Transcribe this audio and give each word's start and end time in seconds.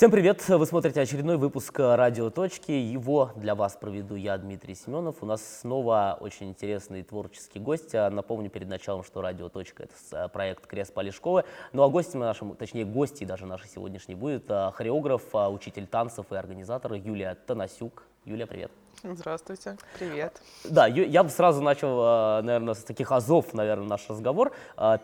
Всем 0.00 0.10
привет! 0.10 0.48
Вы 0.48 0.64
смотрите 0.64 1.02
очередной 1.02 1.36
выпуск 1.36 1.78
«Радио 1.78 2.30
Точки». 2.30 2.70
Его 2.72 3.32
для 3.36 3.54
вас 3.54 3.76
проведу 3.76 4.14
я, 4.14 4.38
Дмитрий 4.38 4.74
Семенов. 4.74 5.16
У 5.20 5.26
нас 5.26 5.42
снова 5.60 6.16
очень 6.18 6.48
интересный 6.48 7.02
творческий 7.02 7.58
гость. 7.58 7.92
Напомню 7.92 8.48
перед 8.48 8.66
началом, 8.66 9.04
что 9.04 9.20
«Радио 9.20 9.50
Точка»— 9.50 9.82
это 10.08 10.28
проект 10.28 10.66
Крест 10.66 10.94
Полешковы. 10.94 11.44
Ну 11.74 11.82
а 11.82 11.90
гостем 11.90 12.20
нашим, 12.20 12.56
точнее 12.56 12.86
гостей 12.86 13.26
даже 13.26 13.44
нашей 13.44 13.68
сегодняшней 13.68 14.14
будет 14.14 14.48
хореограф, 14.48 15.34
учитель 15.34 15.86
танцев 15.86 16.24
и 16.32 16.34
организатор 16.34 16.94
Юлия 16.94 17.34
Танасюк. 17.34 18.04
Юлия, 18.24 18.46
привет! 18.46 18.70
Здравствуйте, 19.02 19.78
привет. 19.98 20.42
Да, 20.64 20.86
я 20.86 21.22
бы 21.22 21.30
сразу 21.30 21.62
начал, 21.62 22.42
наверное, 22.42 22.74
с 22.74 22.84
таких 22.84 23.10
азов, 23.12 23.54
наверное, 23.54 23.88
наш 23.88 24.06
разговор. 24.10 24.52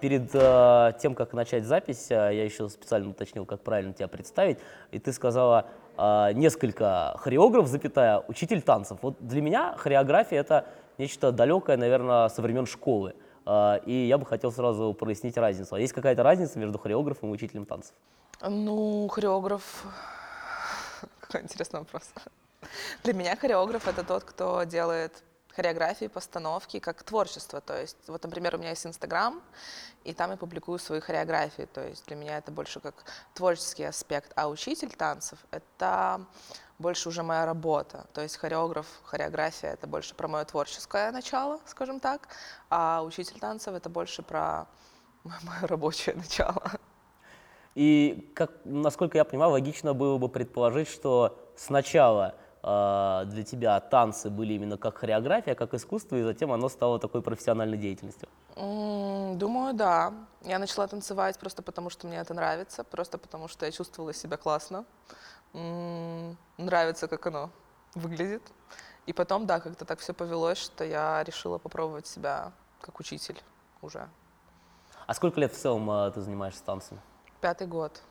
Перед 0.00 0.30
тем, 1.00 1.14
как 1.14 1.32
начать 1.32 1.64
запись, 1.64 2.10
я 2.10 2.30
еще 2.30 2.68
специально 2.68 3.08
уточнил, 3.08 3.46
как 3.46 3.62
правильно 3.62 3.94
тебя 3.94 4.08
представить, 4.08 4.58
и 4.90 4.98
ты 4.98 5.14
сказала 5.14 5.68
несколько 6.34 7.16
хореограф, 7.18 7.68
запятая, 7.68 8.22
учитель 8.28 8.60
танцев. 8.60 8.98
Вот 9.00 9.16
для 9.18 9.40
меня 9.40 9.74
хореография— 9.78 10.40
это 10.40 10.66
нечто 10.98 11.32
далекое, 11.32 11.78
наверное, 11.78 12.28
со 12.28 12.42
времен 12.42 12.66
школы. 12.66 13.14
И 13.86 14.06
я 14.08 14.18
бы 14.18 14.26
хотел 14.26 14.52
сразу 14.52 14.92
прояснить 14.92 15.38
разницу. 15.38 15.74
А 15.74 15.80
есть 15.80 15.94
какая-то 15.94 16.22
разница 16.22 16.58
между 16.58 16.78
хореографом 16.78 17.30
и 17.30 17.32
учителем 17.32 17.64
танцев? 17.64 17.94
Ну, 18.46 19.08
хореограф... 19.08 19.86
Какой 21.20 21.42
интересный 21.42 21.80
вопрос. 21.80 22.02
Для 23.04 23.12
меня 23.12 23.36
хореограф— 23.36 23.88
это 23.88 24.04
тот, 24.04 24.24
кто 24.24 24.64
делает 24.64 25.22
хореографии, 25.56 26.06
постановки 26.06 26.78
как 26.78 27.02
творчество. 27.02 27.60
То 27.60 27.80
есть, 27.80 27.96
вот, 28.08 28.22
например, 28.22 28.54
у 28.54 28.58
меня 28.58 28.70
есть 28.70 28.86
Инстаграм, 28.86 29.40
и 30.04 30.12
там 30.12 30.30
я 30.30 30.36
публикую 30.36 30.78
свои 30.78 31.00
хореографии. 31.00 31.66
То 31.72 31.86
есть 31.86 32.06
для 32.06 32.16
меня 32.16 32.38
это 32.38 32.52
больше 32.52 32.80
как 32.80 32.94
творческий 33.34 33.84
аспект. 33.84 34.32
А 34.36 34.48
учитель 34.48 34.90
танцев— 34.90 35.38
это 35.50 36.20
больше 36.78 37.08
уже 37.08 37.22
моя 37.22 37.46
работа. 37.46 38.06
То 38.12 38.20
есть 38.20 38.36
хореограф, 38.36 38.86
хореография— 39.04 39.72
это 39.72 39.86
больше 39.86 40.14
про 40.14 40.28
мое 40.28 40.44
творческое 40.44 41.10
начало, 41.10 41.58
скажем 41.64 42.00
так. 42.00 42.28
А 42.68 43.02
учитель 43.02 43.40
танцев— 43.40 43.74
это 43.74 43.88
больше 43.88 44.22
про 44.22 44.66
мое 45.24 45.62
рабочее 45.62 46.16
начало. 46.16 46.62
И, 47.74 48.32
как, 48.34 48.52
насколько 48.64 49.16
я 49.18 49.24
понимаю, 49.24 49.52
логично 49.52 49.94
было 49.94 50.18
бы 50.18 50.28
предположить, 50.28 50.88
что 50.88 51.38
сначала— 51.56 52.34
для 52.66 53.44
тебя 53.44 53.78
танцы 53.78 54.28
были 54.28 54.54
именно 54.54 54.76
как 54.76 54.98
хореография, 54.98 55.54
как 55.54 55.72
искусство, 55.74 56.16
и 56.16 56.22
затем 56.22 56.50
оно 56.50 56.68
стало 56.68 56.98
такой 56.98 57.22
профессиональной 57.22 57.78
деятельностью? 57.78 58.28
Думаю, 58.56 59.72
да. 59.72 60.12
Я 60.42 60.58
начала 60.58 60.88
танцевать 60.88 61.38
просто 61.38 61.62
потому, 61.62 61.90
что 61.90 62.08
мне 62.08 62.16
это 62.16 62.34
нравится, 62.34 62.82
просто 62.82 63.18
потому, 63.18 63.46
что 63.46 63.66
я 63.66 63.72
чувствовала 63.72 64.12
себя 64.12 64.36
классно. 64.36 64.84
Нравится, 66.58 67.06
как 67.06 67.26
оно 67.26 67.50
выглядит. 67.94 68.42
И 69.06 69.12
потом, 69.12 69.46
да, 69.46 69.60
как-то 69.60 69.84
так 69.84 70.00
все 70.00 70.12
повелось, 70.12 70.58
что 70.58 70.84
я 70.84 71.22
решила 71.22 71.58
попробовать 71.58 72.08
себя 72.08 72.52
как 72.80 72.98
учитель 72.98 73.40
уже. 73.80 74.08
А 75.06 75.14
сколько 75.14 75.38
лет 75.38 75.52
в 75.52 75.56
целом 75.56 75.88
а, 75.88 76.10
ты 76.10 76.20
занимаешься 76.20 76.64
танцами? 76.64 77.00
Пятый 77.40 77.68
год 77.68 78.02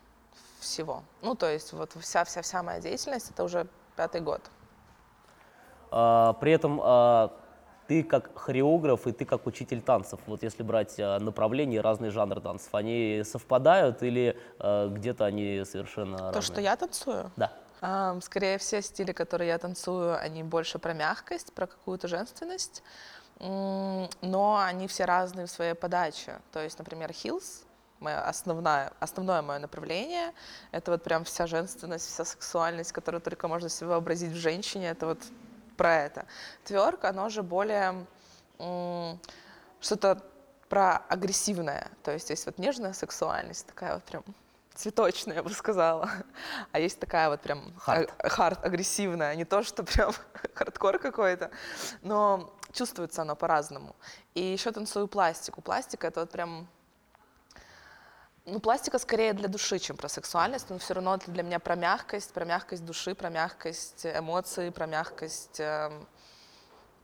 всего. 0.61 1.03
Ну, 1.21 1.35
то 1.35 1.49
есть 1.49 1.73
вот 1.73 1.91
вся-вся-вся 1.99 2.63
моя 2.63 2.79
деятельность, 2.79 3.31
это 3.31 3.43
уже 3.43 3.67
пятый 3.95 4.21
год. 4.21 4.41
А, 5.91 6.33
при 6.33 6.51
этом 6.51 6.81
а, 6.83 7.31
ты 7.87 8.03
как 8.03 8.37
хореограф 8.37 9.07
и 9.07 9.11
ты 9.11 9.25
как 9.25 9.45
учитель 9.47 9.81
танцев, 9.81 10.19
вот 10.25 10.43
если 10.43 10.63
брать 10.63 10.95
а, 10.99 11.19
направления, 11.19 11.81
разные 11.81 12.11
жанры 12.11 12.41
танцев, 12.41 12.73
они 12.73 13.23
совпадают 13.23 14.03
или 14.03 14.37
а, 14.59 14.89
где-то 14.89 15.25
они 15.25 15.63
совершенно 15.65 16.17
То, 16.17 16.23
разные? 16.25 16.41
что 16.41 16.61
я 16.61 16.75
танцую? 16.75 17.31
Да. 17.35 17.53
А, 17.81 18.19
скорее 18.21 18.57
все 18.57 18.81
стили, 18.81 19.11
которые 19.11 19.49
я 19.49 19.57
танцую, 19.57 20.17
они 20.19 20.43
больше 20.43 20.79
про 20.79 20.93
мягкость, 20.93 21.53
про 21.53 21.67
какую-то 21.67 22.07
женственность, 22.07 22.83
но 23.39 24.63
они 24.65 24.87
все 24.87 25.03
разные 25.03 25.45
в 25.45 25.51
своей 25.51 25.73
подаче. 25.73 26.39
То 26.53 26.63
есть, 26.63 26.79
например, 26.79 27.11
хилс 27.11 27.64
мое 27.99 28.21
основное, 28.21 28.91
основное 28.99 29.41
мое 29.41 29.59
направление. 29.59 30.33
Это 30.71 30.91
вот 30.91 31.03
прям 31.03 31.23
вся 31.23 31.47
женственность, 31.47 32.07
вся 32.07 32.25
сексуальность, 32.25 32.91
которую 32.91 33.21
только 33.21 33.47
можно 33.47 33.69
себе 33.69 33.87
вообразить 33.87 34.31
в 34.31 34.35
женщине. 34.35 34.89
Это 34.89 35.07
вот 35.07 35.19
про 35.77 35.95
это. 35.95 36.25
Тверк, 36.63 37.03
оно 37.05 37.29
же 37.29 37.43
более 37.43 38.05
что-то 39.79 40.21
про 40.69 40.97
агрессивное. 41.09 41.89
То 42.03 42.11
есть 42.11 42.29
есть 42.29 42.45
вот 42.45 42.57
нежная 42.57 42.93
сексуальность, 42.93 43.67
такая 43.67 43.95
вот 43.95 44.03
прям 44.03 44.23
цветочная, 44.73 45.35
я 45.37 45.43
бы 45.43 45.49
сказала. 45.51 46.09
А 46.71 46.79
есть 46.79 46.99
такая 46.99 47.29
вот 47.29 47.41
прям 47.41 47.73
hard, 47.77 48.11
hard 48.19 48.65
агрессивная, 48.65 49.35
не 49.35 49.45
то, 49.45 49.63
что 49.63 49.83
прям 49.83 50.13
хардкор 50.53 50.99
какой-то, 50.99 51.51
но 52.01 52.53
чувствуется 52.71 53.21
оно 53.21 53.35
по-разному. 53.35 53.95
И 54.33 54.41
еще 54.41 54.71
танцую 54.71 55.07
пластику. 55.07 55.61
Пластика— 55.61 56.07
это 56.09 56.21
вот 56.21 56.31
прям 56.31 56.67
ну, 58.45 58.59
пластика 58.59 58.99
скорее 58.99 59.33
для 59.33 59.47
души, 59.47 59.79
чем 59.79 59.97
про 59.97 60.07
сексуальность, 60.07 60.69
но 60.69 60.77
все 60.77 60.93
равно 60.93 61.17
для 61.27 61.43
меня 61.43 61.59
про 61.59 61.75
мягкость, 61.75 62.33
про 62.33 62.45
мягкость 62.45 62.85
души, 62.85 63.15
про 63.15 63.29
мягкость 63.29 64.05
эмоций, 64.05 64.71
про 64.71 64.85
мягкость 64.85 65.59
э, 65.59 65.89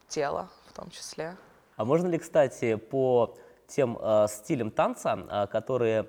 тела 0.08 0.50
в 0.68 0.74
том 0.74 0.90
числе. 0.90 1.36
А 1.76 1.86
можно 1.86 2.08
ли, 2.08 2.18
кстати, 2.18 2.76
по 2.76 3.36
тем 3.68 3.98
э, 4.00 4.28
стилям 4.30 4.72
танца, 4.72 5.18
э, 5.30 5.48
которые 5.48 6.08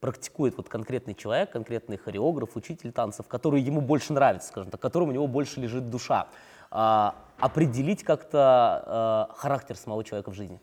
практикует 0.00 0.56
вот 0.56 0.68
конкретный 0.68 1.14
человек, 1.14 1.50
конкретный 1.50 1.98
хореограф, 1.98 2.56
учитель 2.56 2.90
танцев, 2.90 3.28
который 3.28 3.60
ему 3.60 3.82
больше 3.82 4.14
нравится, 4.14 4.48
скажем 4.48 4.70
так, 4.70 4.80
которому 4.80 5.10
у 5.10 5.14
него 5.14 5.26
больше 5.26 5.60
лежит 5.60 5.90
душа, 5.90 6.28
э, 6.70 7.10
определить 7.38 8.02
как-то 8.02 9.28
э, 9.30 9.34
характер 9.36 9.76
самого 9.76 10.04
человека 10.04 10.30
в 10.30 10.34
жизни? 10.34 10.58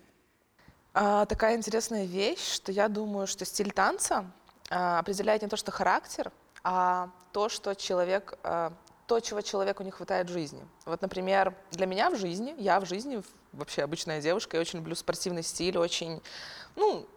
А, 0.94 1.26
такая 1.26 1.56
интересная 1.56 2.06
вещь, 2.06 2.54
что 2.54 2.72
я 2.72 2.88
думаю, 2.88 3.28
что 3.28 3.46
стиль 3.46 3.72
танца 3.72 4.26
а, 4.70 5.00
определяет 5.00 5.42
не 5.42 5.48
то, 5.48 5.58
что 5.58 5.72
характер, 5.72 6.32
а 6.64 7.10
то, 7.32 7.50
что 7.50 7.76
человек, 7.76 8.38
а, 8.44 8.74
то, 9.06 9.20
чего 9.20 9.42
человеку 9.42 9.84
не 9.84 9.92
хватает 9.92 10.30
в 10.30 10.34
жизни. 10.34 10.66
Вот, 10.86 11.02
например, 11.02 11.54
для 11.72 11.86
меня 11.86 12.10
в 12.10 12.18
жизни, 12.18 12.56
я 12.58 12.80
в 12.80 12.86
жизни 12.86 13.22
вообще 13.54 13.84
обычная 13.84 14.22
девушка, 14.22 14.58
я 14.58 14.62
очень 14.62 14.80
люблю 14.80 14.96
спортивный 14.96 15.44
стиль, 15.44 15.78
очень, 15.78 16.22
ну, 16.76 17.08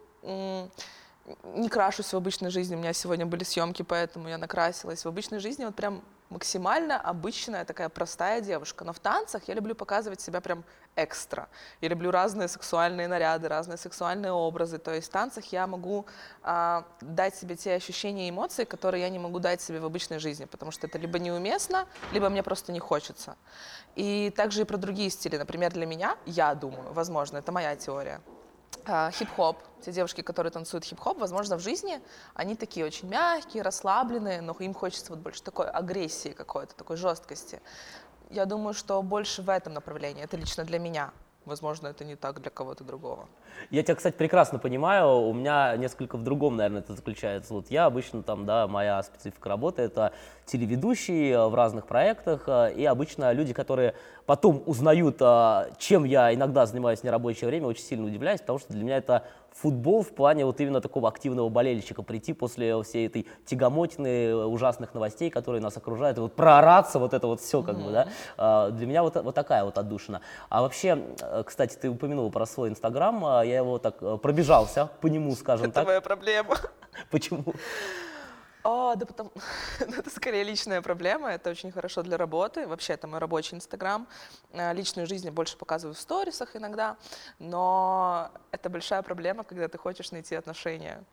не 1.43 1.69
крашусь 1.69 2.13
в 2.13 2.15
обычной 2.15 2.49
жизни. 2.49 2.75
У 2.75 2.79
меня 2.79 2.93
сегодня 2.93 3.25
были 3.25 3.43
съемки, 3.43 3.83
поэтому 3.83 4.27
я 4.27 4.37
накрасилась. 4.37 5.05
В 5.05 5.07
обычной 5.07 5.39
жизни 5.39 5.65
вот 5.65 5.75
прям 5.75 6.03
максимально 6.31 6.99
обычная 6.99 7.65
такая 7.65 7.89
простая 7.89 8.41
девушка. 8.41 8.85
Но 8.85 8.93
в 8.93 8.99
танцах 8.99 9.43
я 9.47 9.53
люблю 9.53 9.75
показывать 9.75 10.21
себя 10.21 10.39
прям 10.41 10.63
экстра. 10.95 11.49
Я 11.81 11.89
люблю 11.89 12.09
разные 12.09 12.47
сексуальные 12.47 13.07
наряды, 13.07 13.47
разные 13.47 13.77
сексуальные 13.77 14.31
образы. 14.31 14.77
То 14.77 14.93
есть 14.93 15.09
в 15.09 15.11
танцах 15.11 15.45
я 15.51 15.67
могу 15.67 16.05
а, 16.41 16.85
дать 17.01 17.35
себе 17.35 17.55
те 17.55 17.73
ощущения 17.75 18.27
и 18.27 18.29
эмоции, 18.29 18.63
которые 18.63 19.01
я 19.01 19.09
не 19.09 19.19
могу 19.19 19.39
дать 19.39 19.61
себе 19.61 19.79
в 19.79 19.85
обычной 19.85 20.19
жизни, 20.19 20.45
потому 20.45 20.71
что 20.71 20.87
это 20.87 20.97
либо 20.97 21.19
неуместно, 21.19 21.85
либо 22.13 22.29
мне 22.29 22.43
просто 22.43 22.71
не 22.71 22.79
хочется. 22.79 23.35
И 23.95 24.33
также 24.35 24.61
и 24.61 24.63
про 24.63 24.77
другие 24.77 25.09
стили. 25.09 25.37
Например, 25.37 25.71
для 25.71 25.85
меня, 25.85 26.17
я 26.25 26.55
думаю, 26.55 26.93
возможно, 26.93 27.37
это 27.37 27.51
моя 27.51 27.75
теория, 27.75 28.21
хип-хоп, 29.11 29.57
те 29.83 29.91
девушки, 29.91 30.21
которые 30.21 30.51
танцуют 30.51 30.85
хип-хоп, 30.85 31.19
возможно, 31.19 31.57
в 31.57 31.59
жизни 31.59 32.01
они 32.33 32.55
такие 32.55 32.85
очень 32.85 33.07
мягкие, 33.07 33.63
расслабленные, 33.63 34.41
но 34.41 34.55
им 34.59 34.73
хочется 34.73 35.11
вот 35.11 35.19
больше 35.19 35.43
такой 35.43 35.69
агрессии 35.69 36.29
какой-то, 36.29 36.75
такой 36.75 36.97
жесткости. 36.97 37.61
Я 38.29 38.45
думаю, 38.45 38.73
что 38.73 39.01
больше 39.01 39.41
в 39.41 39.49
этом 39.49 39.73
направлении. 39.73 40.23
Это 40.23 40.37
лично 40.37 40.63
для 40.63 40.79
меня. 40.79 41.11
Возможно, 41.45 41.87
это 41.87 42.05
не 42.05 42.15
так 42.15 42.39
для 42.39 42.51
кого-то 42.51 42.83
другого. 42.83 43.27
Я 43.71 43.81
тебя, 43.81 43.95
кстати, 43.95 44.15
прекрасно 44.15 44.59
понимаю. 44.59 45.21
У 45.21 45.33
меня 45.33 45.75
несколько 45.75 46.15
в 46.15 46.23
другом, 46.23 46.55
наверное, 46.55 46.81
это 46.81 46.93
заключается. 46.93 47.55
Вот 47.55 47.71
я 47.71 47.85
обычно 47.85 48.21
там, 48.21 48.45
да, 48.45 48.67
моя 48.67 49.01
специфика 49.01 49.49
работы— 49.49 49.81
это 49.83 50.13
телеведущий 50.45 51.35
в 51.35 51.55
разных 51.55 51.87
проектах. 51.87 52.47
И 52.75 52.85
обычно 52.85 53.31
люди, 53.31 53.53
которые 53.53 53.95
потом 54.27 54.61
узнают, 54.67 55.17
а, 55.19 55.69
чем 55.79 56.03
я 56.03 56.31
иногда 56.33 56.67
занимаюсь 56.67 56.99
в 56.99 57.03
нерабочее 57.03 57.47
время, 57.47 57.65
очень 57.65 57.83
сильно 57.83 58.05
удивляюсь, 58.05 58.41
потому 58.41 58.59
что 58.59 58.71
для 58.73 58.83
меня 58.83 58.97
это 58.97 59.25
футбол 59.51 60.03
в 60.03 60.09
плане 60.09 60.45
вот 60.45 60.59
именно 60.59 60.81
такого 60.81 61.09
активного 61.09 61.49
болельщика, 61.49 62.01
прийти 62.03 62.33
после 62.33 62.81
всей 62.83 63.07
этой 63.07 63.27
тягомотины, 63.45 64.35
ужасных 64.35 64.93
новостей, 64.93 65.29
которые 65.29 65.61
нас 65.61 65.77
окружают, 65.77 66.17
и 66.17 66.21
вот 66.21 66.33
проораться 66.33 66.99
вот 66.99 67.13
это 67.13 67.27
вот 67.27 67.41
все 67.41 67.61
как 67.61 67.75
mm-hmm. 67.75 67.85
бы, 67.85 67.91
да, 67.91 68.07
а, 68.37 68.69
для 68.71 68.87
меня 68.87 69.03
вот, 69.03 69.15
вот 69.15 69.35
такая 69.35 69.63
вот 69.63 69.77
отдушина. 69.77 70.21
А 70.49 70.61
вообще, 70.61 71.03
кстати, 71.45 71.75
ты 71.75 71.89
упомянул 71.89 72.31
про 72.31 72.45
свой 72.45 72.69
Инстаграм, 72.69 73.21
я 73.43 73.57
его 73.57 73.77
так 73.77 73.95
э, 74.01 74.17
пробежался 74.17 74.89
по 75.01 75.07
нему, 75.07 75.35
скажем 75.35 75.65
это 75.65 75.75
так. 75.75 75.83
Это 75.83 75.89
моя 75.89 76.01
проблема. 76.01 76.55
Почему? 77.09 77.43
О, 78.63 78.95
да 78.95 79.05
потому... 79.05 79.31
Ну, 79.79 79.95
это 79.95 80.09
скорее 80.09 80.43
личная 80.43 80.81
проблема, 80.81 81.29
это 81.29 81.49
очень 81.49 81.71
хорошо 81.71 82.03
для 82.03 82.17
работы. 82.17 82.67
Вообще, 82.67 82.93
это 82.93 83.07
мой 83.07 83.19
рабочий 83.19 83.55
Инстаграм. 83.55 84.07
Э, 84.51 84.73
личную 84.73 85.07
жизнь 85.07 85.25
я 85.25 85.31
больше 85.31 85.57
показываю 85.57 85.95
в 85.95 85.99
сторисах 85.99 86.55
иногда, 86.55 86.97
но 87.39 88.31
это 88.51 88.69
большая 88.69 89.01
проблема, 89.01 89.43
когда 89.43 89.67
ты 89.67 89.77
хочешь 89.77 90.11
найти 90.11 90.35
отношения. 90.35 91.03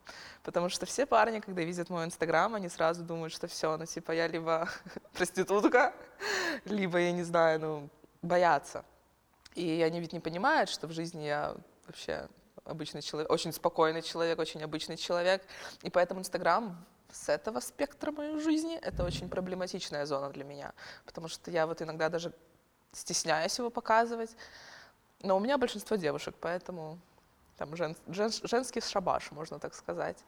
Потому 0.43 0.69
что 0.69 0.85
все 0.87 1.07
парни, 1.07 1.41
когда 1.41 1.63
видят 1.63 1.89
мой 1.89 2.05
Инстаграм, 2.05 2.55
они 2.55 2.69
сразу 2.69 3.03
думают, 3.03 3.33
что 3.33 3.47
все, 3.47 3.77
ну 3.77 3.87
типа 3.87 4.13
я 4.13 4.27
либо 4.27 4.69
проститутка, 5.15 5.95
либо, 6.65 6.99
я 6.99 7.13
не 7.13 7.23
знаю, 7.23 7.61
ну, 7.61 7.89
боятся. 8.23 8.85
И 9.55 9.83
они 9.83 10.01
ведь 10.01 10.13
не 10.13 10.21
понимают, 10.21 10.69
что 10.69 10.87
в 10.87 10.93
жизни 10.93 11.25
я 11.25 11.55
вообще 11.87 12.29
обычный 12.65 13.01
человек, 13.01 13.33
очень 13.33 13.53
спокойный 13.53 14.03
человек, 14.03 14.39
очень 14.39 14.63
обычный 14.63 14.97
человек. 14.97 15.43
И 15.83 15.91
поэтому 15.91 16.21
Инстаграм 16.21 16.85
с 17.11 17.29
этого 17.29 17.61
спектра 17.61 18.13
моей 18.13 18.39
жизни 18.41 18.77
это 18.77 19.05
очень 19.05 19.29
проблематичная 19.29 20.07
зона 20.07 20.31
для 20.31 20.45
меня, 20.45 20.73
потому 21.07 21.29
что 21.29 21.51
я 21.51 21.67
вот 21.67 21.81
иногда 21.83 22.09
даже 22.09 22.33
стесняюсь 22.93 23.59
его 23.59 23.71
показывать, 23.71 24.31
но 25.23 25.37
у 25.37 25.41
меня 25.41 25.59
большинство 25.59 25.97
девушек, 25.97 26.35
поэтому 26.41 26.99
там 27.57 27.75
жен, 27.77 27.97
жен, 28.09 28.31
женский 28.45 28.81
шабаш, 28.81 29.33
можно 29.33 29.59
так 29.59 29.75
сказать. 29.75 30.19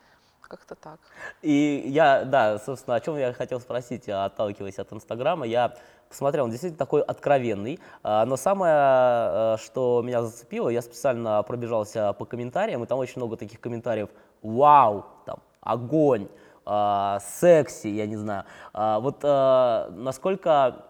Как-то 0.41 0.75
так. 0.75 0.99
И 1.43 1.85
я, 1.87 2.25
да, 2.25 2.59
собственно, 2.59 2.97
о 2.97 3.01
чем 3.01 3.17
я 3.17 3.33
хотел 3.33 3.61
спросить, 3.61 4.09
отталкиваясь 4.09 4.81
от 4.81 4.93
Инстаграма, 4.93 5.47
я 5.47 5.77
посмотрел, 6.09 6.47
он 6.47 6.51
действительно 6.51 6.79
такой 6.79 7.03
откровенный, 7.03 7.79
а, 8.03 8.25
но 8.25 8.37
самое, 8.37 8.75
э, 8.75 9.57
что 9.59 10.03
меня 10.03 10.23
зацепило, 10.23 10.69
я 10.69 10.83
специально 10.83 11.41
пробежался 11.45 12.15
по 12.15 12.25
комментариям, 12.25 12.83
и 12.83 12.87
там 12.87 12.99
очень 12.99 13.19
много 13.19 13.37
таких 13.37 13.61
комментариев 13.61 14.09
«Вау!», 14.43 15.05
там 15.25 15.39
«Огонь!», 15.61 16.29
э, 16.71 17.19
секси, 17.41 17.89
я 17.89 18.07
не 18.07 18.17
знаю. 18.17 18.45
Э, 18.75 18.99
вот 19.01 19.21
э, 19.23 19.91
насколько 19.91 20.87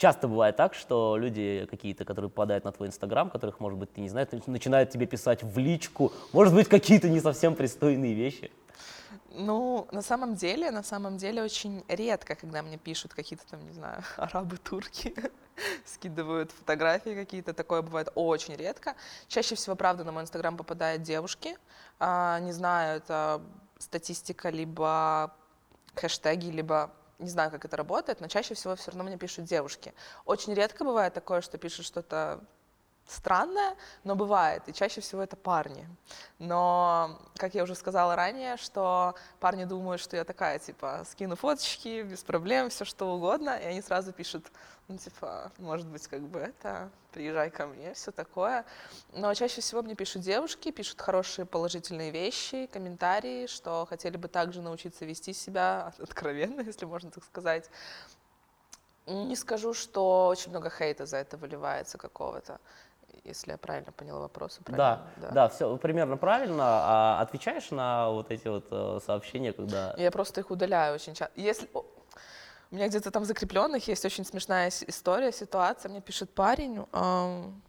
часто 0.00 0.28
бывает 0.28 0.56
так, 0.56 0.74
что 0.74 1.16
люди 1.16 1.66
какие-то, 1.70 2.04
которые 2.04 2.30
попадают 2.30 2.64
на 2.64 2.72
твой 2.72 2.88
инстаграм, 2.88 3.28
которых, 3.28 3.60
может 3.60 3.78
быть, 3.78 3.92
ты 3.92 4.00
не 4.00 4.08
знаешь, 4.08 4.28
начинают 4.46 4.90
тебе 4.90 5.06
писать 5.06 5.42
в 5.42 5.58
личку, 5.58 6.12
может 6.32 6.54
быть, 6.54 6.68
какие-то 6.68 7.08
не 7.08 7.20
совсем 7.20 7.54
пристойные 7.54 8.14
вещи. 8.14 8.50
Ну, 9.32 9.86
на 9.92 10.02
самом 10.02 10.34
деле, 10.34 10.70
на 10.70 10.82
самом 10.82 11.16
деле 11.16 11.42
очень 11.42 11.84
редко, 11.88 12.34
когда 12.34 12.62
мне 12.62 12.78
пишут 12.78 13.14
какие-то 13.14 13.46
там, 13.48 13.64
не 13.64 13.72
знаю, 13.72 14.02
арабы, 14.16 14.56
турки, 14.56 15.14
скидывают 15.84 16.50
фотографии 16.50 17.14
какие-то, 17.14 17.52
такое 17.52 17.82
бывает 17.82 18.08
очень 18.14 18.56
редко. 18.56 18.94
Чаще 19.28 19.54
всего, 19.54 19.76
правда, 19.76 20.04
на 20.04 20.12
мой 20.12 20.22
инстаграм 20.22 20.56
попадают 20.56 21.02
девушки, 21.02 21.56
а, 21.98 22.40
не 22.40 22.52
знаю, 22.52 22.96
это 22.96 23.42
статистика, 23.80 24.50
либо 24.50 25.34
хэштеги, 25.94 26.50
либо 26.50 26.92
не 27.18 27.28
знаю, 27.28 27.50
как 27.50 27.64
это 27.64 27.76
работает, 27.76 28.20
но 28.20 28.28
чаще 28.28 28.54
всего 28.54 28.76
все 28.76 28.90
равно 28.90 29.04
мне 29.04 29.18
пишут 29.18 29.44
девушки. 29.44 29.92
Очень 30.24 30.54
редко 30.54 30.84
бывает 30.84 31.12
такое, 31.12 31.40
что 31.40 31.58
пишут 31.58 31.84
что-то 31.84 32.40
странное, 33.10 33.76
но 34.04 34.14
бывает, 34.14 34.62
и 34.68 34.72
чаще 34.72 35.00
всего 35.00 35.22
это 35.22 35.36
парни. 35.36 35.88
Но, 36.38 37.18
как 37.36 37.54
я 37.54 37.62
уже 37.62 37.74
сказала 37.74 38.16
ранее, 38.16 38.56
что 38.56 39.14
парни 39.40 39.64
думают, 39.64 40.00
что 40.00 40.16
я 40.16 40.24
такая, 40.24 40.58
типа, 40.58 41.04
скину 41.10 41.36
фоточки, 41.36 42.02
без 42.02 42.22
проблем, 42.22 42.70
все 42.70 42.84
что 42.84 43.14
угодно, 43.14 43.58
и 43.58 43.64
они 43.64 43.82
сразу 43.82 44.12
пишут, 44.12 44.46
ну, 44.88 44.96
типа, 44.96 45.52
может 45.58 45.86
быть, 45.86 46.06
как 46.06 46.22
бы 46.22 46.38
это, 46.40 46.90
приезжай 47.12 47.50
ко 47.50 47.66
мне, 47.66 47.94
все 47.94 48.10
такое. 48.10 48.64
Но 49.12 49.34
чаще 49.34 49.60
всего 49.60 49.82
мне 49.82 49.94
пишут 49.94 50.22
девушки, 50.22 50.70
пишут 50.70 51.00
хорошие 51.00 51.46
положительные 51.46 52.10
вещи, 52.10 52.66
комментарии, 52.72 53.46
что 53.46 53.86
хотели 53.88 54.16
бы 54.16 54.28
также 54.28 54.62
научиться 54.62 55.04
вести 55.04 55.32
себя 55.32 55.92
откровенно, 55.98 56.60
если 56.62 56.86
можно 56.86 57.10
так 57.10 57.24
сказать. 57.24 57.70
Не 59.06 59.34
скажу, 59.34 59.74
что 59.74 60.28
очень 60.28 60.50
много 60.50 60.70
хейта 60.70 61.04
за 61.06 61.16
это 61.16 61.36
выливается 61.36 61.98
какого-то 61.98 62.60
если 63.24 63.52
я 63.52 63.58
правильно 63.58 63.92
поняла 63.92 64.20
вопрос. 64.20 64.60
Да, 64.66 65.06
да, 65.16 65.30
да, 65.30 65.48
все 65.48 65.76
примерно 65.76 66.16
правильно. 66.16 66.64
А 66.64 67.20
отвечаешь 67.20 67.70
на 67.70 68.10
вот 68.10 68.30
эти 68.30 68.48
вот 68.48 68.66
э, 68.70 68.98
сообщения, 69.04 69.52
когда... 69.52 69.94
Я 69.96 70.10
просто 70.10 70.40
их 70.40 70.50
удаляю 70.50 70.94
очень 70.94 71.14
часто. 71.14 71.32
Если... 71.40 71.68
У 72.70 72.76
меня 72.76 72.86
где-то 72.86 73.10
там 73.10 73.24
закрепленных 73.24 73.88
есть 73.88 74.04
очень 74.04 74.24
смешная 74.24 74.68
история, 74.68 75.32
ситуация. 75.32 75.90
Мне 75.90 76.00
пишет 76.00 76.32
парень, 76.32 76.86
эм, 76.92 77.60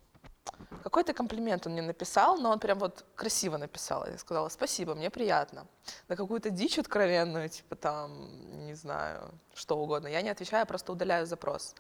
какой-то 0.84 1.14
комплимент 1.14 1.66
он 1.68 1.74
мне 1.74 1.82
написал, 1.82 2.38
но 2.38 2.52
он 2.52 2.60
прям 2.60 2.80
вот 2.80 3.06
красиво 3.16 3.58
написал. 3.58 4.06
Я 4.08 4.18
сказала, 4.18 4.50
спасибо, 4.50 4.96
мне 4.96 5.10
приятно. 5.10 5.66
На 6.08 6.16
какую-то 6.16 6.50
дичь 6.50 6.80
откровенную, 6.80 7.50
типа 7.50 7.76
там, 7.76 8.66
не 8.66 8.74
знаю, 8.74 9.32
что 9.54 9.78
угодно. 9.78 10.08
Я 10.08 10.22
не 10.22 10.30
отвечаю, 10.30 10.62
я 10.62 10.66
просто 10.66 10.92
удаляю 10.92 11.26
запрос. 11.26 11.76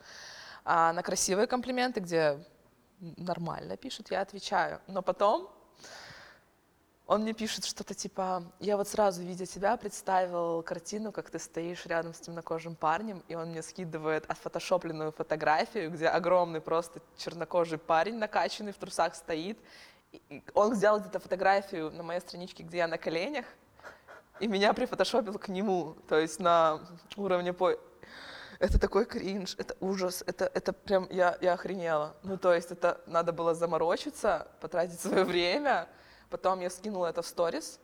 А 0.64 0.94
на 0.94 1.02
красивые 1.02 1.48
комплименты, 1.48 2.00
где 2.00 2.38
нормально 3.18 3.78
пишет, 3.78 4.12
я 4.12 4.22
отвечаю. 4.22 4.80
Но 4.88 5.02
потом 5.02 5.50
он 7.08 7.24
мне 7.24 7.34
пишет 7.34 7.66
что-то 7.66 7.94
типа, 7.94 8.44
я 8.60 8.78
вот 8.78 8.88
сразу, 8.88 9.22
видя 9.22 9.46
тебя, 9.46 9.76
представил 9.76 10.64
картину, 10.64 11.12
как 11.12 11.30
ты 11.30 11.40
стоишь 11.40 11.86
рядом 11.86 12.14
с 12.14 12.20
темнокожим 12.20 12.76
парнем, 12.76 13.22
и 13.28 13.36
он 13.36 13.50
мне 13.50 13.62
скидывает 13.62 14.26
отфотошопленную 14.30 15.12
фотографию, 15.12 15.92
где 15.92 16.08
огромный 16.08 16.62
просто 16.62 17.02
чернокожий 17.18 17.80
парень 17.80 18.16
накачанный 18.16 18.72
в 18.72 18.78
трусах 18.78 19.16
стоит. 19.16 19.60
И 20.14 20.44
он 20.54 20.76
сделал 20.76 21.00
где-то 21.00 21.20
фотографию 21.20 21.92
на 21.92 22.04
моей 22.04 22.22
страничке, 22.22 22.64
где 22.64 22.78
я 22.78 22.88
на 22.88 22.98
коленях, 22.98 23.46
и 24.40 24.48
меня 24.48 24.74
прифотошопил 24.74 25.38
к 25.38 25.50
нему, 25.50 25.96
то 26.08 26.18
есть 26.18 26.40
на 26.40 26.80
уровне 27.18 27.52
по 27.54 27.78
это 28.62 28.80
такой 28.80 29.06
кринж, 29.06 29.56
это 29.58 29.76
ужас, 29.80 30.24
это, 30.28 30.46
это 30.54 30.72
прям, 30.72 31.08
я, 31.10 31.36
я 31.42 31.54
охренела. 31.54 32.16
Ну, 32.22 32.38
то 32.38 32.54
есть 32.54 32.72
это 32.72 33.02
надо 33.08 33.34
было 33.34 33.56
заморочиться, 33.56 34.48
потратить 34.62 35.00
свое 35.02 35.24
время. 35.24 35.90
Потом 36.30 36.60
я 36.62 36.70
скинула 36.70 37.08
это 37.08 37.24
в 37.24 37.28
сторис, 37.28 37.80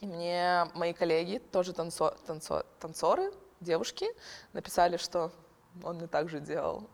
и 0.00 0.06
мне 0.06 0.66
мои 0.74 0.92
коллеги, 0.92 1.38
тоже 1.38 1.72
танцо, 1.72 2.14
танцо, 2.26 2.64
танцоры, 2.78 3.32
девушки, 3.60 4.06
написали, 4.52 4.98
что 4.98 5.32
он 5.82 5.96
мне 5.96 6.06
так 6.06 6.28
же 6.28 6.38
делал. 6.38 6.90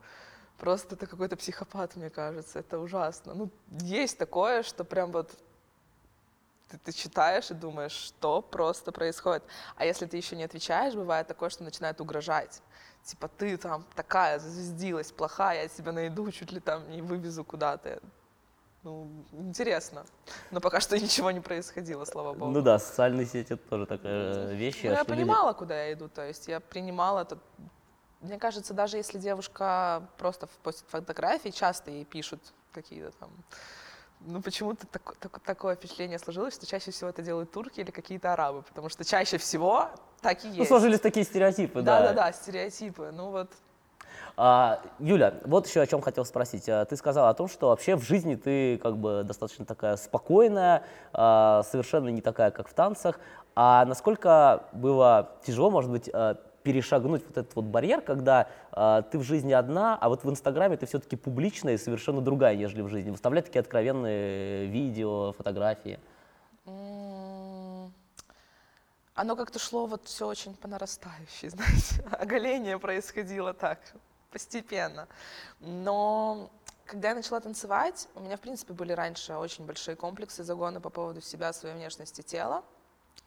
Просто 0.57 0.95
это 0.95 1.07
какой-то 1.07 1.37
психопат, 1.37 1.97
мне 1.97 2.11
кажется, 2.11 2.61
это 2.61 2.79
ужасно. 2.79 3.35
Ну, 3.35 3.51
есть 3.81 4.19
такое, 4.19 4.63
что 4.63 4.85
прям 4.85 5.11
вот 5.11 5.33
ты, 6.71 6.79
ты 6.79 6.93
читаешь 6.93 7.51
и 7.51 7.55
думаешь, 7.55 7.93
что 7.93 8.43
просто 8.43 8.93
происходит. 8.93 9.43
А 9.77 9.85
если 9.85 10.07
ты 10.07 10.17
еще 10.17 10.37
не 10.37 10.45
отвечаешь, 10.45 10.95
бывает 10.95 11.27
такое, 11.27 11.51
что 11.51 11.65
начинает 11.65 12.01
угрожать 12.01 12.63
типа, 13.05 13.29
ты 13.29 13.57
там 13.57 13.85
такая 13.95 14.39
зазвездилась, 14.39 15.13
плохая, 15.13 15.63
я 15.63 15.69
тебя 15.69 15.93
найду, 15.93 16.31
чуть 16.31 16.53
ли 16.53 16.61
там 16.61 16.91
не 16.91 17.03
вывезу 17.03 17.45
куда-то. 17.45 18.01
Ну, 18.83 19.09
интересно. 19.33 20.07
Но 20.51 20.61
пока 20.61 20.81
что 20.81 20.99
ничего 20.99 21.31
не 21.31 21.41
происходило, 21.41 22.05
слава 22.05 22.33
богу. 22.33 22.51
Ну 22.51 22.63
да, 22.63 22.79
социальные 22.79 23.27
сети 23.27 23.53
это 23.53 23.69
тоже 23.69 23.87
такая 23.87 24.53
вещь. 24.55 24.81
Ну, 24.83 24.91
я 24.91 25.05
понимала, 25.05 25.49
люди... 25.49 25.59
куда 25.59 25.85
я 25.85 25.93
иду, 25.93 26.09
то 26.09 26.27
есть 26.27 26.49
я 26.49 26.61
принимала 26.61 27.21
это. 27.21 27.39
Мне 28.21 28.39
кажется, 28.39 28.75
даже 28.75 28.97
если 28.97 29.19
девушка 29.19 30.09
просто 30.19 30.47
постит 30.63 30.87
фотографии, 30.89 31.51
часто 31.51 31.91
ей 31.91 32.05
пишут 32.05 32.41
какие-то 32.73 33.11
там 33.19 33.31
ну, 34.27 34.43
почему-то 34.43 34.87
так, 34.87 35.17
так, 35.19 35.41
такое 35.41 35.77
впечатление 35.77 36.19
сложилось, 36.19 36.55
что 36.55 36.67
чаще 36.67 36.91
всего 36.91 37.11
это 37.11 37.23
делают 37.23 37.51
турки 37.51 37.81
или 37.81 37.91
какие-то 37.91 38.33
арабы, 38.33 38.63
потому 38.63 38.89
что 38.89 39.05
чаще 39.05 39.39
всего 39.39 39.89
так 40.21 40.45
и 40.45 40.49
ну, 40.49 40.55
есть. 40.55 40.59
Ну, 40.59 40.65
сложились 40.67 41.01
такие 41.01 41.25
стереотипы, 41.25 41.83
да. 41.83 42.01
Да-да-да, 42.01 42.33
стереотипы, 42.33 43.11
ну 43.13 43.31
вот. 43.31 43.51
А, 44.37 44.81
Юля, 44.99 45.35
вот 45.45 45.67
еще 45.67 45.81
о 45.81 45.87
чем 45.87 46.01
хотел 46.01 46.25
спросить. 46.25 46.69
А, 46.69 46.85
ты 46.85 46.97
сказала 46.97 47.31
о 47.31 47.35
том, 47.35 47.49
что 47.49 47.69
вообще 47.69 47.97
в 47.97 48.03
жизни 48.03 48.35
ты 48.37 48.79
как 48.79 48.97
бы 48.97 49.23
достаточно 49.25 49.65
такая 49.65 49.97
спокойная, 49.97 50.85
а, 51.13 51.63
совершенно 51.65 52.09
не 52.09 52.21
такая, 52.21 52.51
как 52.51 52.69
в 52.69 52.75
танцах. 52.75 53.19
А 53.57 53.85
насколько 53.85 54.65
было 54.73 55.33
тяжело, 55.45 55.71
может 55.71 55.91
быть, 55.91 56.09
а, 56.13 56.37
перешагнуть 56.63 57.25
вот 57.27 57.37
этот 57.37 57.55
вот 57.57 57.65
барьер, 57.65 58.01
когда 58.01 58.49
э, 58.73 59.03
ты 59.11 59.19
в 59.19 59.23
жизни 59.23 59.53
одна, 59.53 59.97
а 59.97 60.09
вот 60.09 60.25
в 60.25 60.31
Инстаграме 60.31 60.77
ты 60.77 60.87
все-таки 60.87 61.17
публичная 61.17 61.75
и 61.75 61.79
совершенно 61.79 62.21
другая, 62.21 62.57
нежели 62.57 62.83
в 62.83 62.89
жизни. 62.89 63.11
Выставлять 63.11 63.47
такие 63.47 63.61
откровенные 63.61 64.67
видео, 64.67 65.33
фотографии. 65.33 65.99
Оно 69.15 69.37
как-то 69.37 69.59
шло 69.59 69.87
вот 69.87 70.07
все 70.07 70.27
очень 70.27 70.55
по 70.55 70.67
нарастающей, 70.69 71.49
знаете. 71.51 72.03
Оголение 72.13 72.79
происходило 72.79 73.53
так, 73.53 73.79
постепенно. 74.31 75.09
Но 75.61 76.51
когда 76.87 77.11
я 77.11 77.15
начала 77.15 77.41
танцевать, 77.41 78.09
у 78.15 78.21
меня, 78.21 78.37
в 78.37 78.41
принципе, 78.41 78.73
были 78.73 78.93
раньше 78.93 79.35
очень 79.35 79.67
большие 79.67 79.95
комплексы, 79.95 80.43
загоны 80.43 80.81
по 80.81 80.91
поводу 80.91 81.21
себя, 81.21 81.53
своей 81.53 81.75
внешности, 81.75 82.23
тела. 82.23 82.65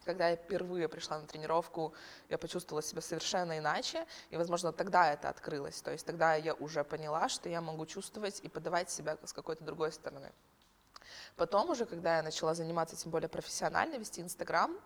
Когда 0.04 0.28
я 0.28 0.36
впервые 0.36 0.88
пришла 0.88 1.18
на 1.18 1.26
тренировку, 1.26 1.94
я 2.28 2.38
почувствовала 2.38 2.82
себя 2.82 3.00
совершенно 3.00 3.58
иначе, 3.58 4.06
и, 4.30 4.36
возможно, 4.36 4.72
тогда 4.72 5.12
это 5.12 5.28
открылось. 5.28 5.80
То 5.82 5.90
есть 5.90 6.06
тогда 6.06 6.34
я 6.34 6.54
уже 6.54 6.84
поняла, 6.84 7.28
что 7.28 7.48
я 7.48 7.60
могу 7.60 7.86
чувствовать 7.86 8.40
и 8.40 8.48
подавать 8.48 8.90
себя 8.90 9.16
с 9.24 9.32
какой-то 9.32 9.64
другой 9.64 9.92
стороны. 9.92 10.30
Потом 11.36 11.70
уже, 11.70 11.86
когда 11.86 12.16
я 12.16 12.22
начала 12.22 12.54
заниматься 12.54 12.96
тем 12.96 13.10
более 13.10 13.28
профессионально, 13.28 13.96
вести 13.96 14.20
Инстаграм, 14.20 14.76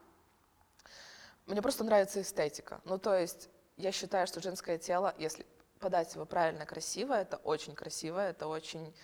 Мне 1.46 1.62
просто 1.62 1.82
нравится 1.82 2.20
эстетика. 2.20 2.80
Ну, 2.84 2.98
то 2.98 3.18
есть 3.18 3.48
я 3.78 3.90
считаю, 3.90 4.26
что 4.26 4.42
женское 4.42 4.76
тело, 4.76 5.14
если 5.16 5.46
подать 5.80 6.14
его 6.14 6.26
правильно, 6.26 6.66
красиво, 6.66 7.14
это 7.14 7.38
очень 7.38 7.74
красиво, 7.74 8.18
это 8.18 8.46
очень... 8.46 8.94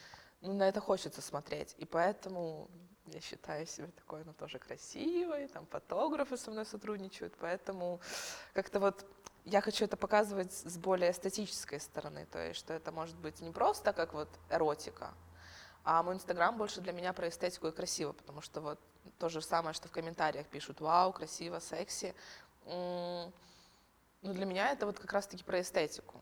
Ну, 0.45 0.53
на 0.53 0.69
это 0.69 0.81
хочется 0.81 1.23
смотреть. 1.23 1.75
И 1.79 1.87
поэтому 1.87 2.69
я 3.07 3.21
считаю 3.21 3.67
себя 3.67 3.89
такой, 3.97 4.21
она 4.23 4.35
тоже 4.35 4.59
красивой, 4.59 5.49
там 5.49 5.67
фотографы 5.67 6.37
со 6.37 6.51
мной 6.51 6.67
сотрудничают, 6.67 7.35
поэтому 7.41 7.99
как-то 8.53 8.79
вот 8.79 9.07
я 9.47 9.63
хочу 9.63 9.87
это 9.87 9.97
показывать 9.97 10.53
с 10.53 10.77
более 10.77 11.13
эстетической 11.13 11.81
стороны, 11.81 12.27
то 12.27 12.39
есть 12.47 12.61
что 12.61 12.75
это 12.75 12.93
может 12.93 13.17
быть 13.17 13.41
не 13.41 13.51
просто 13.53 13.95
как 13.95 14.13
вот 14.13 14.29
эротика, 14.51 15.15
а 15.83 16.03
мой 16.03 16.15
инстаграм 16.15 16.57
больше 16.57 16.83
для 16.83 16.93
меня 16.93 17.15
про 17.15 17.29
эстетику 17.29 17.69
и 17.69 17.73
красиво, 17.73 18.13
потому 18.13 18.43
что 18.43 18.61
вот 18.61 18.81
то 19.19 19.31
же 19.31 19.41
самое, 19.41 19.73
что 19.73 19.89
в 19.89 19.93
комментариях 19.93 20.47
пишут, 20.47 20.81
вау, 20.81 21.13
красиво, 21.13 21.59
секси. 21.59 22.15
Ну, 22.67 23.33
для 24.23 24.45
меня 24.45 24.73
это 24.73 24.85
вот 24.85 24.99
как 24.99 25.13
раз-таки 25.13 25.43
про 25.43 25.63
эстетику, 25.63 26.21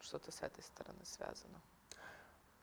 что-то 0.00 0.30
с 0.30 0.40
этой 0.42 0.62
стороны 0.62 1.04
связано, 1.04 1.60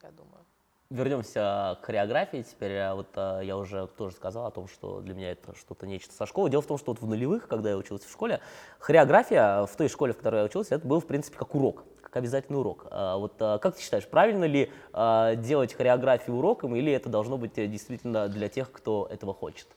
я 0.02 0.12
думаю 0.12 0.46
вернемся 0.94 1.78
к 1.82 1.86
хореографии 1.86 2.44
теперь. 2.44 2.78
А 2.78 2.96
вот 2.96 3.08
а, 3.16 3.42
я 3.42 3.58
уже 3.58 3.88
тоже 3.98 4.16
сказал 4.16 4.46
о 4.46 4.52
том, 4.52 4.68
что 4.68 5.02
для 5.02 5.14
меня 5.14 5.32
это 5.32 5.56
что-то 5.56 5.88
нечто 5.88 6.14
со 6.14 6.26
школы. 6.26 6.50
Дело 6.50 6.62
в 6.62 6.68
том, 6.68 6.78
что 6.78 6.92
вот 6.92 7.02
в 7.02 7.08
нулевых, 7.08 7.48
когда 7.48 7.72
я 7.72 7.78
учился 7.78 8.08
в 8.08 8.12
школе, 8.12 8.40
хореография 8.80 9.66
в 9.66 9.76
той 9.76 9.90
школе, 9.90 10.14
в 10.14 10.18
которой 10.18 10.38
я 10.42 10.46
учился, 10.46 10.76
это 10.76 10.88
был, 10.88 11.00
в 11.00 11.08
принципе, 11.08 11.38
как 11.38 11.56
урок, 11.56 11.84
как 12.02 12.18
обязательный 12.18 12.60
урок. 12.60 12.86
Вот 12.92 13.34
как 13.38 13.76
ты 13.76 13.82
считаешь, 13.82 14.08
правильно 14.08 14.46
ли 14.46 14.72
делать 14.94 15.74
хореографию 15.74 16.36
уроком, 16.38 16.76
или 16.76 16.92
это 16.92 17.10
должно 17.10 17.38
быть 17.38 17.58
э, 17.58 17.68
действительно 17.68 18.28
для 18.28 18.50
тех, 18.50 18.72
кто 18.72 19.08
этого 19.10 19.34
хочет? 19.34 19.68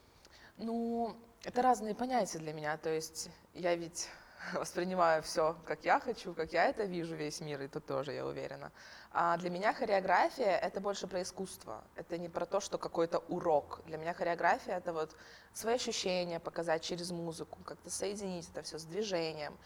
Ну, 0.57 1.15
это 1.43 1.61
разные 1.61 1.95
понятия 1.95 2.39
для 2.39 2.53
меня. 2.53 2.77
То 2.77 2.89
есть 2.89 3.29
я 3.53 3.75
ведь 3.75 4.07
воспринимаю 4.53 5.21
все, 5.23 5.55
как 5.65 5.83
я 5.83 5.99
хочу, 5.99 6.33
как 6.33 6.53
я 6.53 6.65
это 6.65 6.83
вижу, 6.83 7.15
весь 7.15 7.41
мир, 7.41 7.61
и 7.61 7.67
тут 7.67 7.85
тоже, 7.85 8.13
я 8.13 8.25
уверена. 8.25 8.71
А 9.11 9.37
для 9.37 9.49
меня 9.49 9.73
хореография— 9.73 10.57
это 10.61 10.79
больше 10.79 11.07
про 11.07 11.21
искусство. 11.21 11.83
Это 11.95 12.17
не 12.17 12.29
про 12.29 12.45
то, 12.45 12.59
что 12.59 12.77
какой-то 12.77 13.19
урок. 13.29 13.81
Для 13.85 13.97
меня 13.97 14.13
хореография— 14.13 14.77
это 14.77 14.93
вот 14.93 15.15
свои 15.53 15.75
ощущения 15.75 16.39
показать 16.39 16.83
через 16.83 17.11
музыку, 17.11 17.59
как-то 17.63 17.89
соединить 17.89 18.49
это 18.49 18.61
все 18.61 18.77
с 18.77 18.83
движением. 18.83 19.57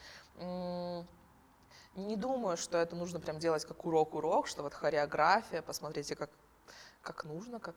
Не 1.94 2.16
думаю, 2.16 2.56
что 2.56 2.78
это 2.78 2.96
нужно 2.96 3.20
прям 3.20 3.38
делать 3.38 3.64
как 3.66 3.84
урок-урок, 3.84 4.46
что 4.46 4.62
вот 4.62 4.72
хореография, 4.72 5.60
посмотрите, 5.60 6.16
как, 6.16 6.30
как 7.02 7.24
нужно, 7.24 7.60
как 7.60 7.76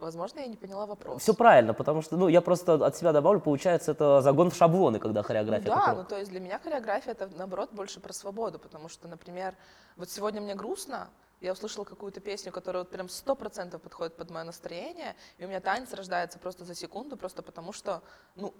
Возможно, 0.00 0.40
я 0.40 0.46
не 0.46 0.56
поняла 0.56 0.86
вопрос. 0.86 1.22
Все 1.22 1.34
правильно, 1.34 1.74
потому 1.74 2.02
что, 2.02 2.16
ну, 2.16 2.28
я 2.28 2.40
просто 2.40 2.74
от 2.74 2.96
себя 2.96 3.12
добавлю, 3.12 3.40
получается, 3.40 3.92
это 3.92 4.20
загон 4.22 4.50
в 4.50 4.54
шаблоны, 4.54 4.98
когда 4.98 5.22
хореография. 5.22 5.74
Ну, 5.74 5.76
да, 5.76 5.94
ну, 5.94 6.04
то 6.04 6.18
есть 6.18 6.30
для 6.30 6.40
меня 6.40 6.58
хореография 6.58 7.12
это, 7.12 7.28
наоборот, 7.36 7.70
больше 7.72 8.00
про 8.00 8.12
свободу, 8.12 8.58
потому 8.58 8.88
что, 8.88 9.08
например, 9.08 9.54
вот 9.96 10.10
сегодня 10.10 10.40
мне 10.40 10.54
грустно, 10.54 11.08
я 11.40 11.52
услышала 11.52 11.84
какую-то 11.84 12.20
песню, 12.20 12.52
которая 12.52 12.82
вот 12.82 12.90
прям 12.90 13.08
сто 13.08 13.34
процентов 13.34 13.82
подходит 13.82 14.16
под 14.16 14.30
мое 14.30 14.44
настроение, 14.44 15.14
и 15.38 15.44
у 15.44 15.48
меня 15.48 15.60
танец 15.60 15.92
рождается 15.92 16.38
просто 16.38 16.64
за 16.64 16.74
секунду, 16.74 17.16
просто 17.16 17.42
потому 17.42 17.72
что, 17.72 18.02
ну, 18.34 18.54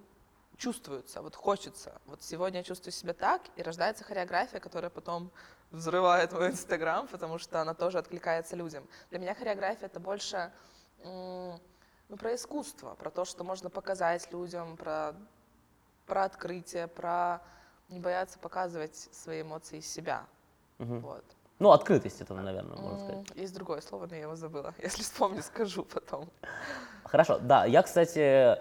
чувствуется, 0.57 1.21
вот 1.21 1.35
хочется. 1.35 1.93
Вот 2.05 2.21
сегодня 2.21 2.59
я 2.59 2.63
чувствую 2.63 2.91
себя 2.91 3.13
так, 3.13 3.41
и 3.55 3.63
рождается 3.63 4.03
хореография, 4.03 4.59
которая 4.59 4.89
потом 4.89 5.31
взрывает 5.71 6.31
мой 6.33 6.49
инстаграм, 6.49 7.07
потому 7.07 7.37
что 7.37 7.61
она 7.61 7.73
тоже 7.73 7.97
откликается 7.97 8.55
людям. 8.55 8.87
Для 9.09 9.19
меня 9.19 9.33
хореография 9.35 9.87
это 9.87 9.99
больше 9.99 10.51
ну, 11.03 12.17
про 12.17 12.35
искусство, 12.35 12.95
про 12.95 13.09
то, 13.09 13.25
что 13.25 13.43
можно 13.43 13.69
показать 13.69 14.31
людям, 14.31 14.77
про, 14.77 15.13
про 16.05 16.23
открытие, 16.23 16.87
про 16.87 17.41
не 17.89 17.99
бояться 17.99 18.39
показывать 18.39 18.95
свои 19.11 19.41
эмоции 19.41 19.79
из 19.79 19.87
себя. 19.87 20.25
Угу. 20.79 20.99
Вот. 20.99 21.23
Ну, 21.59 21.71
открытость 21.71 22.21
это, 22.21 22.33
наверное, 22.33 22.77
можно 22.77 22.99
сказать. 22.99 23.25
Есть 23.35 23.53
другое 23.53 23.81
слово, 23.81 24.07
но 24.07 24.15
я 24.15 24.21
его 24.23 24.35
забыла. 24.35 24.73
Если 24.81 25.03
вспомню, 25.03 25.41
скажу 25.43 25.83
потом. 25.83 26.29
Хорошо, 27.03 27.39
да. 27.39 27.65
Я, 27.65 27.81
кстати, 27.83 28.57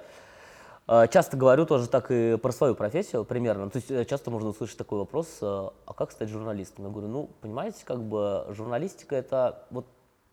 э, 0.89 1.09
часто 1.09 1.37
говорю 1.37 1.65
тоже 1.65 1.89
так 1.89 2.11
и 2.11 2.37
про 2.37 2.51
свою 2.51 2.75
профессию 2.75 3.25
примерно. 3.25 3.71
То 3.71 3.77
есть 3.77 3.91
э, 3.91 4.05
часто 4.05 4.31
можно 4.31 4.49
услышать 4.49 4.79
такой 4.79 4.99
вопрос, 4.99 5.39
э, 5.41 5.71
а 5.87 5.95
как 5.95 6.11
стать 6.11 6.29
журналистом? 6.29 6.87
Я 6.87 6.91
говорю, 6.91 7.09
ну, 7.09 7.31
понимаете, 7.41 7.85
как 7.85 8.03
бы 8.03 8.47
журналистика 8.51 9.15
это 9.15 9.65
вот 9.71 9.87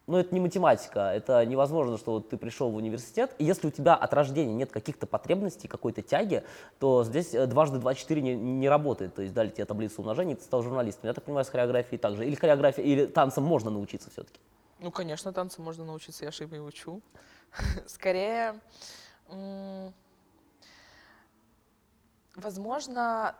ну, 0.08 0.18
это 0.18 0.34
не 0.34 0.40
математика, 0.40 1.12
это 1.12 1.44
невозможно, 1.46 1.98
что 1.98 2.14
вот 2.14 2.30
ты 2.30 2.38
пришел 2.38 2.70
в 2.70 2.76
университет, 2.76 3.34
и 3.40 3.44
если 3.44 3.68
у 3.68 3.72
тебя 3.72 3.96
от 3.96 4.14
рождения 4.14 4.54
нет 4.54 4.72
каких-то 4.72 5.08
потребностей, 5.08 5.68
какой-то 5.68 6.04
тяги, 6.04 6.44
то 6.80 7.04
здесь 7.04 7.34
э, 7.34 7.48
дважды 7.48 7.80
два 7.80 7.96
четыре 7.96 8.22
не, 8.22 8.36
не 8.36 8.70
работает. 8.70 9.16
То 9.16 9.24
есть 9.24 9.34
дали 9.34 9.50
тебе 9.50 9.66
таблицу 9.66 10.02
умножения, 10.02 10.36
и 10.36 10.38
ты 10.38 10.44
стал 10.44 10.62
журналистом. 10.62 11.08
Я 11.08 11.14
так 11.14 11.24
понимаю, 11.24 11.44
с 11.44 11.50
хореографией 11.50 11.98
также. 11.98 12.26
Или 12.26 12.36
хореография, 12.36 12.84
или 12.84 13.08
танцам 13.08 13.44
можно 13.44 13.72
научиться 13.72 14.12
все-таки? 14.12 14.40
Ну, 14.80 14.92
конечно, 14.92 15.34
танцам 15.34 15.66
можно 15.66 15.86
научиться, 15.86 16.26
я 16.26 16.32
же 16.32 16.44
и 16.44 16.60
учу. 16.60 17.02
Скорее, 17.88 18.60
возможно, 22.36 23.36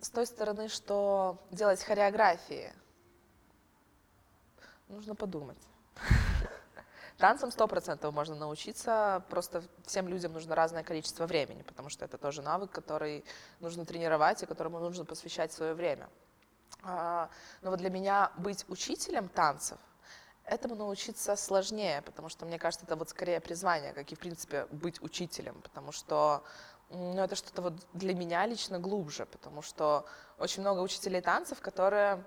с 0.00 0.08
той 0.08 0.24
стороны, 0.24 0.68
что 0.68 1.36
делать 1.50 1.82
хореографии– 1.82 2.72
Нужно 4.88 5.14
подумать. 5.14 5.58
Танцам 7.18 7.50
сто 7.50 7.66
процентов 7.66 8.14
можно 8.14 8.34
научиться, 8.36 9.24
просто 9.28 9.62
всем 9.84 10.08
людям 10.08 10.32
нужно 10.32 10.54
разное 10.54 10.82
количество 10.82 11.26
времени, 11.26 11.62
потому 11.62 11.88
что 11.90 12.04
это 12.04 12.16
тоже 12.16 12.42
навык, 12.42 12.70
который 12.70 13.24
нужно 13.60 13.84
тренировать 13.84 14.42
и 14.42 14.46
которому 14.46 14.78
нужно 14.78 15.04
посвящать 15.04 15.52
свое 15.52 15.74
время. 15.74 16.08
А, 16.82 17.28
но 17.60 17.70
вот 17.70 17.80
для 17.80 17.90
меня 17.90 18.32
быть 18.36 18.64
учителем 18.68 19.28
танцев, 19.28 19.78
этому 20.44 20.74
научиться 20.74 21.36
сложнее, 21.36 22.02
потому 22.02 22.28
что, 22.28 22.46
мне 22.46 22.58
кажется, 22.58 22.86
это 22.86 22.96
вот 22.96 23.10
скорее 23.10 23.40
призвание, 23.40 23.92
как 23.92 24.10
и, 24.10 24.14
в 24.14 24.18
принципе, 24.18 24.66
быть 24.70 25.02
учителем, 25.02 25.60
потому 25.62 25.92
что 25.92 26.42
ну, 26.90 27.20
это 27.20 27.34
что-то 27.36 27.62
вот 27.62 27.74
для 27.92 28.14
меня 28.14 28.46
лично 28.46 28.78
глубже, 28.78 29.26
потому 29.26 29.60
что 29.60 30.06
очень 30.38 30.62
много 30.62 30.80
учителей 30.80 31.20
танцев, 31.20 31.60
которые 31.60 32.24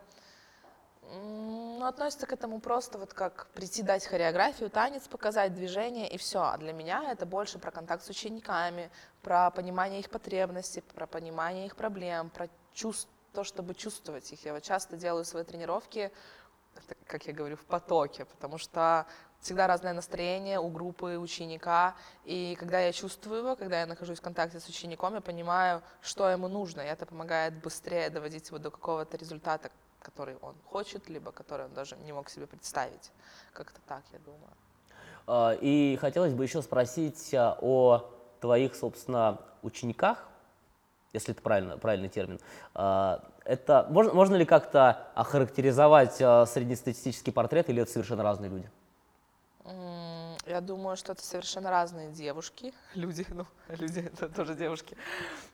ну, 1.12 1.86
относится 1.86 2.28
к 2.28 2.34
этому 2.34 2.60
просто 2.60 2.98
вот 2.98 3.14
как 3.14 3.48
прийти 3.54 3.84
дать 3.84 4.06
хореографию, 4.06 4.70
танец 4.70 5.08
показать, 5.08 5.54
движение 5.54 6.08
и 6.10 6.18
все. 6.18 6.42
А 6.42 6.58
для 6.58 6.74
меня 6.74 7.12
это 7.12 7.26
больше 7.26 7.60
про 7.60 7.72
контакт 7.72 8.04
с 8.04 8.10
учениками, 8.10 8.92
про 9.22 9.52
понимание 9.52 10.00
их 10.00 10.10
потребностей, 10.10 10.82
про 10.82 11.08
понимание 11.08 11.66
их 11.66 11.76
проблем, 11.76 12.30
про 12.30 12.48
чувств, 12.74 13.10
то, 13.34 13.44
чтобы 13.44 13.74
чувствовать 13.74 14.32
их. 14.32 14.46
Я 14.46 14.54
вот 14.54 14.64
часто 14.64 14.98
делаю 14.98 15.26
свои 15.26 15.44
тренировки, 15.44 16.12
как 17.08 17.28
я 17.28 17.34
говорю, 17.34 17.58
в 17.58 17.66
потоке, 17.66 18.26
потому 18.26 18.58
что 18.58 19.06
всегда 19.42 19.68
разное 19.68 19.94
настроение 19.94 20.60
у 20.60 20.70
группы 20.70 21.18
ученика, 21.18 21.96
и 22.26 22.56
когда 22.60 22.80
я 22.80 22.94
чувствую 22.94 23.40
его, 23.40 23.56
когда 23.56 23.82
я 23.82 23.86
нахожусь 23.86 24.20
в 24.20 24.22
контакте 24.22 24.60
с 24.60 24.68
учеником, 24.68 25.16
я 25.16 25.22
понимаю, 25.22 25.82
что 26.02 26.30
ему 26.30 26.48
нужно, 26.48 26.82
и 26.82 26.86
это 26.86 27.06
помогает 27.06 27.56
быстрее 27.56 28.10
доводить 28.10 28.48
его 28.48 28.60
до 28.60 28.70
какого-то 28.70 29.18
результата, 29.18 29.72
который 30.02 30.36
он 30.42 30.56
хочет, 30.66 31.10
либо 31.10 31.32
который 31.32 31.66
он 31.66 31.74
даже 31.74 31.96
не 31.98 32.12
мог 32.12 32.30
себе 32.30 32.48
представить. 32.48 33.12
Как-то 33.54 33.80
так, 33.88 34.04
я 34.12 34.20
думаю. 34.20 34.52
А, 35.28 35.54
и 35.54 35.98
хотелось 36.02 36.34
бы 36.34 36.44
еще 36.44 36.62
спросить 36.62 37.34
а, 37.34 37.58
о 37.62 38.10
твоих, 38.40 38.76
собственно, 38.76 39.40
учениках, 39.62 40.28
если 41.14 41.34
это 41.34 41.42
правильно, 41.42 41.78
правильный 41.78 42.10
термин. 42.10 42.40
А, 42.74 43.24
это, 43.46 43.88
можно, 43.90 44.14
можно 44.14 44.36
ли 44.36 44.46
как-то 44.46 45.08
охарактеризовать 45.16 46.16
среднестатистический 46.16 47.32
портрет, 47.32 47.70
или 47.70 47.82
это 47.82 47.92
совершенно 47.92 48.24
разные 48.24 48.50
люди? 48.50 48.70
Я 50.46 50.60
думаю, 50.60 50.98
что 50.98 51.12
это 51.12 51.24
совершенно 51.24 51.70
разные 51.70 52.10
девушки, 52.10 52.74
люди, 52.96 53.26
ну, 53.30 53.46
люди 53.70 54.00
это 54.00 54.28
тоже 54.28 54.56
девушки. 54.56 54.98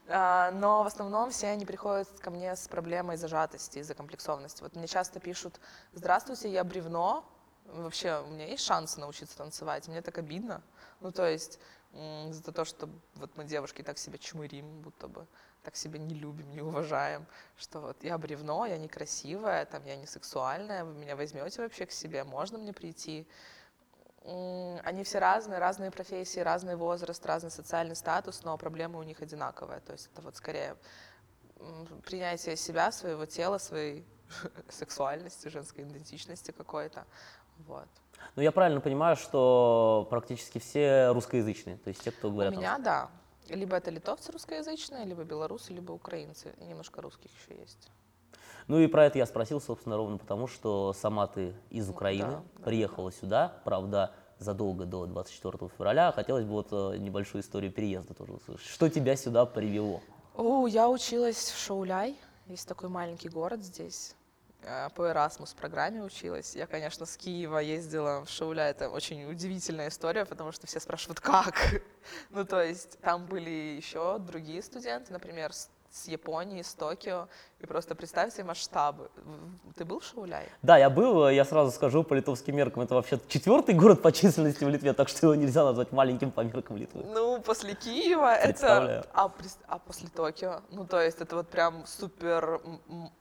А, 0.07 0.51
но 0.51 0.83
в 0.83 0.87
основном 0.87 1.31
все 1.31 1.47
они 1.47 1.65
приходят 1.65 2.07
ко 2.19 2.31
мне 2.31 2.55
с 2.55 2.67
проблемой 2.67 3.17
зажатости, 3.17 3.81
закомплексованности. 3.81 4.63
Вот 4.63 4.75
мне 4.75 4.87
часто 4.87 5.19
пишут, 5.19 5.59
здравствуйте, 5.93 6.49
я 6.49 6.63
бревно, 6.63 7.25
вообще 7.65 8.23
у 8.25 8.27
меня 8.29 8.47
есть 8.47 8.63
шансы 8.63 8.99
научиться 8.99 9.37
танцевать, 9.37 9.87
мне 9.87 10.01
так 10.01 10.17
обидно. 10.17 10.61
Ну, 11.01 11.11
то 11.11 11.27
есть 11.27 11.59
за 11.93 12.51
то, 12.51 12.63
что 12.63 12.89
вот 13.15 13.35
мы 13.35 13.43
девушки 13.43 13.81
так 13.81 13.97
себя 13.97 14.17
чмырим, 14.17 14.81
будто 14.81 15.07
бы 15.07 15.25
так 15.63 15.75
себя 15.75 15.99
не 15.99 16.15
любим, 16.15 16.49
не 16.51 16.61
уважаем, 16.61 17.25
что 17.57 17.81
вот 17.81 18.03
я 18.03 18.17
бревно, 18.17 18.65
я 18.65 18.77
некрасивая, 18.77 19.65
там, 19.65 19.83
я 19.85 19.95
не 19.95 20.05
сексуальная, 20.05 20.85
вы 20.85 20.93
меня 20.93 21.15
возьмете 21.15 21.61
вообще 21.61 21.85
к 21.85 21.91
себе, 21.91 22.23
можно 22.23 22.57
мне 22.57 22.71
прийти? 22.71 23.27
Они 24.83 25.03
все 25.03 25.19
разные, 25.19 25.59
разные 25.59 25.89
профессии, 25.89 26.39
разный 26.39 26.75
возраст, 26.75 27.25
разный 27.25 27.51
социальный 27.51 27.95
статус, 27.95 28.43
но 28.43 28.57
проблема 28.57 28.99
у 28.99 29.03
них 29.03 29.21
одинаковая. 29.21 29.79
То 29.79 29.93
есть 29.93 30.09
это 30.11 30.21
вот 30.21 30.35
скорее 30.35 30.75
принятие 32.05 32.55
себя, 32.57 32.91
своего 32.91 33.25
тела, 33.25 33.57
своей 33.57 34.05
сексуальности, 34.69 35.47
женской 35.47 35.83
идентичности 35.83 36.51
какой-то. 36.51 37.05
Вот. 37.67 37.87
Ну, 38.35 38.41
я 38.41 38.51
правильно 38.51 38.81
понимаю, 38.81 39.15
что 39.15 40.07
практически 40.09 40.59
все 40.59 41.09
русскоязычные, 41.11 41.77
то 41.77 41.89
есть 41.89 42.03
те, 42.03 42.11
кто 42.11 42.29
говорят... 42.29 42.53
У 42.53 42.57
меня, 42.57 42.77
да. 42.77 43.09
Либо 43.49 43.77
это 43.77 43.91
литовцы 43.91 44.31
русскоязычные, 44.31 45.05
либо 45.05 45.23
белорусы, 45.23 45.71
либо 45.71 45.93
украинцы. 45.93 46.53
И 46.59 46.65
немножко 46.65 47.01
русских 47.01 47.31
еще 47.31 47.59
есть. 47.59 47.89
Ну 48.67 48.79
и 48.79 48.87
про 48.87 49.05
это 49.05 49.17
я 49.17 49.25
спросил, 49.25 49.61
собственно, 49.61 49.95
ровно 49.95 50.17
потому, 50.17 50.47
что 50.47 50.93
сама 50.93 51.27
ты 51.27 51.53
из 51.69 51.89
Украины, 51.89 52.31
Да, 52.31 52.43
да, 52.57 52.63
приехала 52.63 53.11
сюда, 53.11 53.53
правда, 53.63 54.11
задолго 54.39 54.85
до 54.85 55.05
24 55.05 55.69
февраля. 55.77 56.11
Хотелось 56.11 56.43
бы 56.43 56.51
вот 56.51 56.67
э, 56.71 56.97
небольшую 56.97 57.41
историю 57.41 57.71
переезда 57.71 58.13
тоже 58.13 58.33
услышать. 58.33 58.67
Что 58.67 58.89
тебя 58.89 59.15
сюда 59.15 59.45
привело? 59.45 60.01
О, 60.35 60.67
я 60.67 60.89
училась 60.89 61.49
в 61.49 61.57
Шауляй. 61.57 62.17
Есть 62.47 62.67
такой 62.67 62.89
маленький 62.89 63.29
город 63.29 63.63
здесь. 63.63 64.15
Э, 64.63 64.89
По 64.93 65.09
Erasmus 65.09 65.55
программе 65.55 66.03
училась. 66.03 66.55
Я, 66.55 66.67
конечно, 66.67 67.05
с 67.05 67.15
Киева 67.17 67.59
ездила 67.59 68.25
в 68.25 68.29
Шауля. 68.29 68.63
Это 68.65 68.89
очень 68.89 69.25
удивительная 69.31 69.87
история, 69.87 70.25
потому 70.25 70.51
что 70.51 70.67
все 70.67 70.79
спрашивают, 70.79 71.19
как? 71.21 71.55
Ну, 72.29 72.45
то 72.45 72.61
есть 72.63 72.99
там 72.99 73.25
были 73.25 73.49
еще 73.49 74.17
другие 74.19 74.61
студенты, 74.61 75.11
например, 75.11 75.51
с 75.91 76.07
Японии, 76.07 76.61
с 76.61 76.73
Токио. 76.73 77.27
И 77.59 77.65
просто 77.65 77.95
представь 77.95 78.33
себе 78.33 78.43
масштабы. 78.45 79.09
Ты 79.75 79.85
был 79.85 79.99
в 79.99 80.03
Шауляе? 80.03 80.49
Да, 80.61 80.77
я 80.77 80.89
был, 80.89 81.27
э, 81.27 81.35
я 81.35 81.45
сразу 81.45 81.71
скажу, 81.71 82.03
по 82.03 82.13
литовским 82.13 82.55
меркам, 82.55 82.83
это 82.83 82.95
вообще 82.95 83.19
четвертый 83.27 83.73
город 83.75 84.01
по 84.01 84.11
численности 84.11 84.63
в 84.63 84.69
Литве, 84.69 84.93
так 84.93 85.09
что 85.09 85.27
его 85.27 85.35
нельзя 85.35 85.63
назвать 85.63 85.91
маленьким 85.91 86.31
по 86.31 86.41
меркам 86.41 86.77
Литвы. 86.77 87.03
Ну, 87.03 87.41
после 87.41 87.73
Киева 87.73 88.33
это... 88.33 89.05
А, 89.13 89.31
а 89.67 89.79
после 89.79 90.09
Токио? 90.09 90.61
Ну, 90.71 90.85
то 90.85 91.01
есть 91.01 91.21
это 91.21 91.35
вот 91.35 91.49
прям 91.49 91.85
супер 91.85 92.61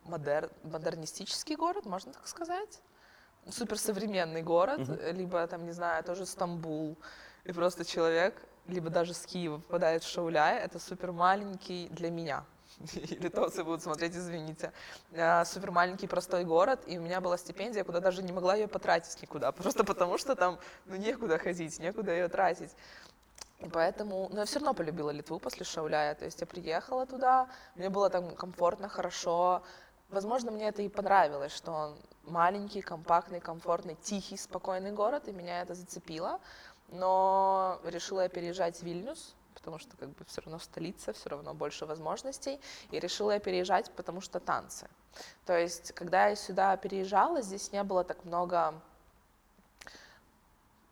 модер... 0.05 0.51
модернистический 0.63 1.57
город, 1.57 1.87
можно 1.87 2.13
так 2.13 2.27
сказать? 2.27 2.81
Супер 3.49 3.79
современный 3.79 4.43
город, 4.43 4.81
либо 5.13 5.47
там, 5.47 5.65
не 5.65 5.73
знаю, 5.73 6.03
тоже 6.05 6.27
Стамбул. 6.27 6.97
И 7.45 7.53
просто 7.53 7.85
человек, 7.85 8.35
либо 8.67 8.91
даже 8.91 9.15
с 9.15 9.25
Киева 9.25 9.59
попадает 9.59 10.03
в 10.03 10.09
Шауляй, 10.09 10.59
это 10.59 10.81
супер 10.81 11.13
маленький 11.13 11.89
для 11.91 12.11
меня. 12.11 12.45
Литовцы 13.21 13.64
будут 13.64 13.83
смотреть, 13.83 14.14
извините. 14.14 14.73
А, 15.16 15.45
Супер 15.45 15.71
маленький 15.71 16.06
простой 16.06 16.45
город, 16.45 16.80
и 16.87 16.99
у 16.99 17.02
меня 17.02 17.21
была 17.21 17.38
стипендия, 17.38 17.85
куда 17.85 18.00
даже 18.00 18.23
не 18.23 18.33
могла 18.33 18.54
ее 18.54 18.68
потратить 18.68 19.21
никуда, 19.23 19.52
просто 19.52 19.85
потому 19.85 20.18
что 20.18 20.35
там 20.35 20.59
ну, 20.87 20.97
некуда 20.97 21.38
ходить, 21.38 21.78
некуда 21.78 22.12
ее 22.12 22.28
тратить. 22.28 22.71
Поэтому, 23.73 24.28
но 24.30 24.40
я 24.40 24.45
все 24.45 24.59
равно 24.59 24.75
полюбила 24.75 25.11
Литву 25.11 25.38
после 25.38 25.64
Шауляя. 25.64 26.14
То 26.14 26.26
есть 26.26 26.40
я 26.40 26.47
приехала 26.47 27.06
туда, 27.06 27.49
мне 27.75 27.88
было 27.88 28.11
там 28.11 28.35
комфортно, 28.35 28.88
хорошо. 28.88 29.62
Возможно, 30.11 30.50
мне 30.50 30.68
это 30.68 30.83
и 30.83 30.88
понравилось, 30.88 31.52
что 31.52 31.73
он 31.73 31.97
маленький, 32.25 32.83
компактный, 32.83 33.40
комфортный, 33.40 33.97
тихий, 34.02 34.37
спокойный 34.37 34.92
город, 34.92 35.28
и 35.28 35.33
меня 35.33 35.62
это 35.62 35.75
зацепило. 35.75 36.38
Но 36.88 37.80
решила 37.85 38.21
я 38.21 38.28
переезжать 38.28 38.76
в 38.76 38.83
Вильнюс, 38.83 39.35
потому 39.67 39.81
что 39.81 39.97
как 39.97 40.11
бы 40.11 40.25
все 40.27 40.43
равно 40.43 40.61
столица, 40.61 41.13
все 41.13 41.29
равно 41.29 41.53
больше 41.53 41.87
возможностей. 41.87 42.61
И 42.93 43.01
решила 43.01 43.33
я 43.33 43.41
переезжать, 43.41 43.91
потому 43.97 44.21
что 44.21 44.39
танцы. 44.39 44.89
То 45.45 45.59
есть, 45.59 45.91
когда 45.91 46.29
я 46.29 46.37
сюда 46.37 46.77
переезжала, 46.77 47.43
здесь 47.43 47.73
не 47.73 47.83
было 47.83 48.05
так 48.05 48.25
много 48.25 48.75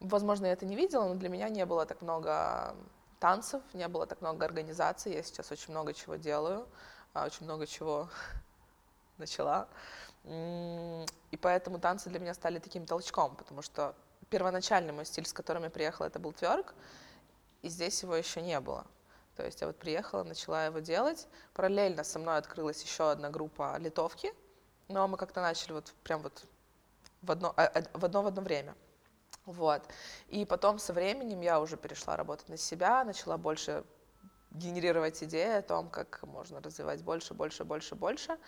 Возможно, 0.00 0.46
я 0.46 0.52
это 0.52 0.66
не 0.66 0.76
видела, 0.76 1.04
но 1.04 1.14
для 1.14 1.28
меня 1.28 1.48
не 1.48 1.64
было 1.64 1.86
так 1.86 2.02
много 2.02 2.74
танцев, 3.20 3.62
не 3.72 3.88
было 3.88 4.06
так 4.06 4.20
много 4.20 4.44
организаций. 4.44 5.14
Я 5.14 5.22
сейчас 5.22 5.52
очень 5.52 5.70
много 5.70 5.94
чего 5.94 6.16
делаю, 6.16 6.66
а, 7.14 7.24
очень 7.24 7.46
много 7.46 7.66
чего 7.66 8.08
начала. 9.18 9.68
И 10.24 11.36
поэтому 11.40 11.78
танцы 11.78 12.10
для 12.10 12.18
меня 12.18 12.34
стали 12.34 12.58
таким 12.58 12.86
толчком, 12.86 13.36
потому 13.36 13.62
что 13.62 13.94
первоначальный 14.30 14.92
мой 14.92 15.06
стиль, 15.06 15.26
с 15.26 15.32
которым 15.32 15.62
я 15.62 15.70
приехала, 15.70 16.06
это 16.06 16.18
был 16.18 16.32
тверк, 16.32 16.74
и 17.64 17.68
здесь 17.70 18.02
его 18.02 18.14
еще 18.14 18.42
не 18.42 18.60
было. 18.60 18.86
То 19.36 19.44
есть 19.44 19.62
я 19.62 19.66
вот 19.66 19.78
приехала, 19.78 20.22
начала 20.22 20.66
его 20.66 20.80
делать. 20.80 21.26
Параллельно 21.54 22.04
со 22.04 22.18
мной 22.18 22.36
открылась 22.36 22.82
еще 22.82 23.10
одна 23.10 23.30
группа 23.30 23.76
литовки, 23.78 24.32
но 24.88 25.08
мы 25.08 25.16
как-то 25.16 25.40
начали 25.40 25.72
вот 25.72 25.94
прям 26.02 26.20
вот 26.20 26.44
в 27.22 27.30
одно, 27.30 27.54
а- 27.56 27.64
а- 27.66 27.98
в 27.98 28.04
одно 28.04 28.22
в 28.22 28.26
одно 28.26 28.42
время. 28.42 28.74
Вот. 29.46 29.82
И 30.28 30.44
потом 30.44 30.78
со 30.78 30.92
временем 30.92 31.40
я 31.40 31.58
уже 31.58 31.78
перешла 31.78 32.16
работать 32.16 32.50
на 32.50 32.58
себя, 32.58 33.02
начала 33.02 33.38
больше 33.38 33.82
генерировать 34.50 35.22
идеи 35.24 35.58
о 35.58 35.62
том, 35.62 35.88
как 35.88 36.22
можно 36.22 36.60
развивать 36.60 37.02
больше, 37.02 37.32
больше, 37.32 37.64
больше, 37.64 37.94
больше. 37.94 38.38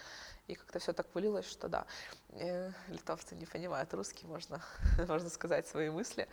И 0.47 0.55
как-то 0.55 0.79
все 0.79 0.93
так 0.93 1.07
вылилось, 1.15 1.49
что 1.51 1.69
да, 1.69 1.87
э, 2.33 2.71
литовцы 2.89 3.35
не 3.35 3.47
понимают 3.47 3.93
русский, 3.95 4.27
можно, 4.27 4.63
можно 5.09 5.31
сказать 5.31 5.67
свои 5.67 5.89
мысли. 5.89 6.29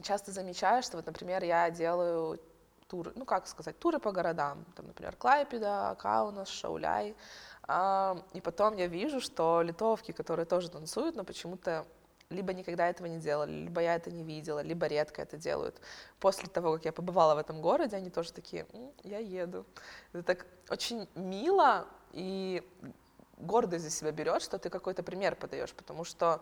Часто 0.00 0.32
замечаю, 0.32 0.82
что 0.82 0.96
вот, 0.96 1.06
например, 1.06 1.44
я 1.44 1.70
делаю 1.70 2.40
туры, 2.88 3.12
ну 3.14 3.24
как 3.24 3.46
сказать, 3.46 3.78
туры 3.78 3.98
по 3.98 4.10
городам, 4.12 4.64
там, 4.74 4.86
например, 4.86 5.16
Клайпеда, 5.16 5.96
Каунас, 5.98 6.48
Шауляй, 6.48 7.14
А, 7.68 8.16
и 8.32 8.40
потом 8.40 8.76
я 8.76 8.86
вижу, 8.86 9.20
что 9.20 9.62
литовки, 9.62 10.12
которые 10.12 10.46
тоже 10.46 10.70
танцуют, 10.70 11.14
но 11.16 11.24
почему-то 11.24 11.86
либо 12.30 12.52
никогда 12.54 12.88
этого 12.88 13.06
не 13.06 13.18
делали, 13.18 13.52
либо 13.52 13.80
я 13.82 13.94
это 13.94 14.10
не 14.10 14.24
видела, 14.24 14.60
либо 14.60 14.86
редко 14.86 15.22
это 15.22 15.36
делают. 15.36 15.80
После 16.18 16.48
того, 16.48 16.72
как 16.74 16.86
я 16.86 16.92
побывала 16.92 17.34
в 17.34 17.38
этом 17.38 17.60
городе, 17.60 17.96
они 17.96 18.10
тоже 18.10 18.32
такие, 18.32 18.66
«М, 18.72 18.90
я 19.04 19.18
еду. 19.18 19.66
Это 20.12 20.22
так 20.22 20.46
очень 20.70 21.08
мило 21.14 21.86
и 22.12 22.62
гордость 23.38 23.84
за 23.84 23.90
себя 23.90 24.12
берет, 24.12 24.42
что 24.42 24.58
ты 24.58 24.70
какой-то 24.70 25.02
пример 25.02 25.36
подаешь, 25.36 25.72
потому 25.72 26.04
что 26.04 26.40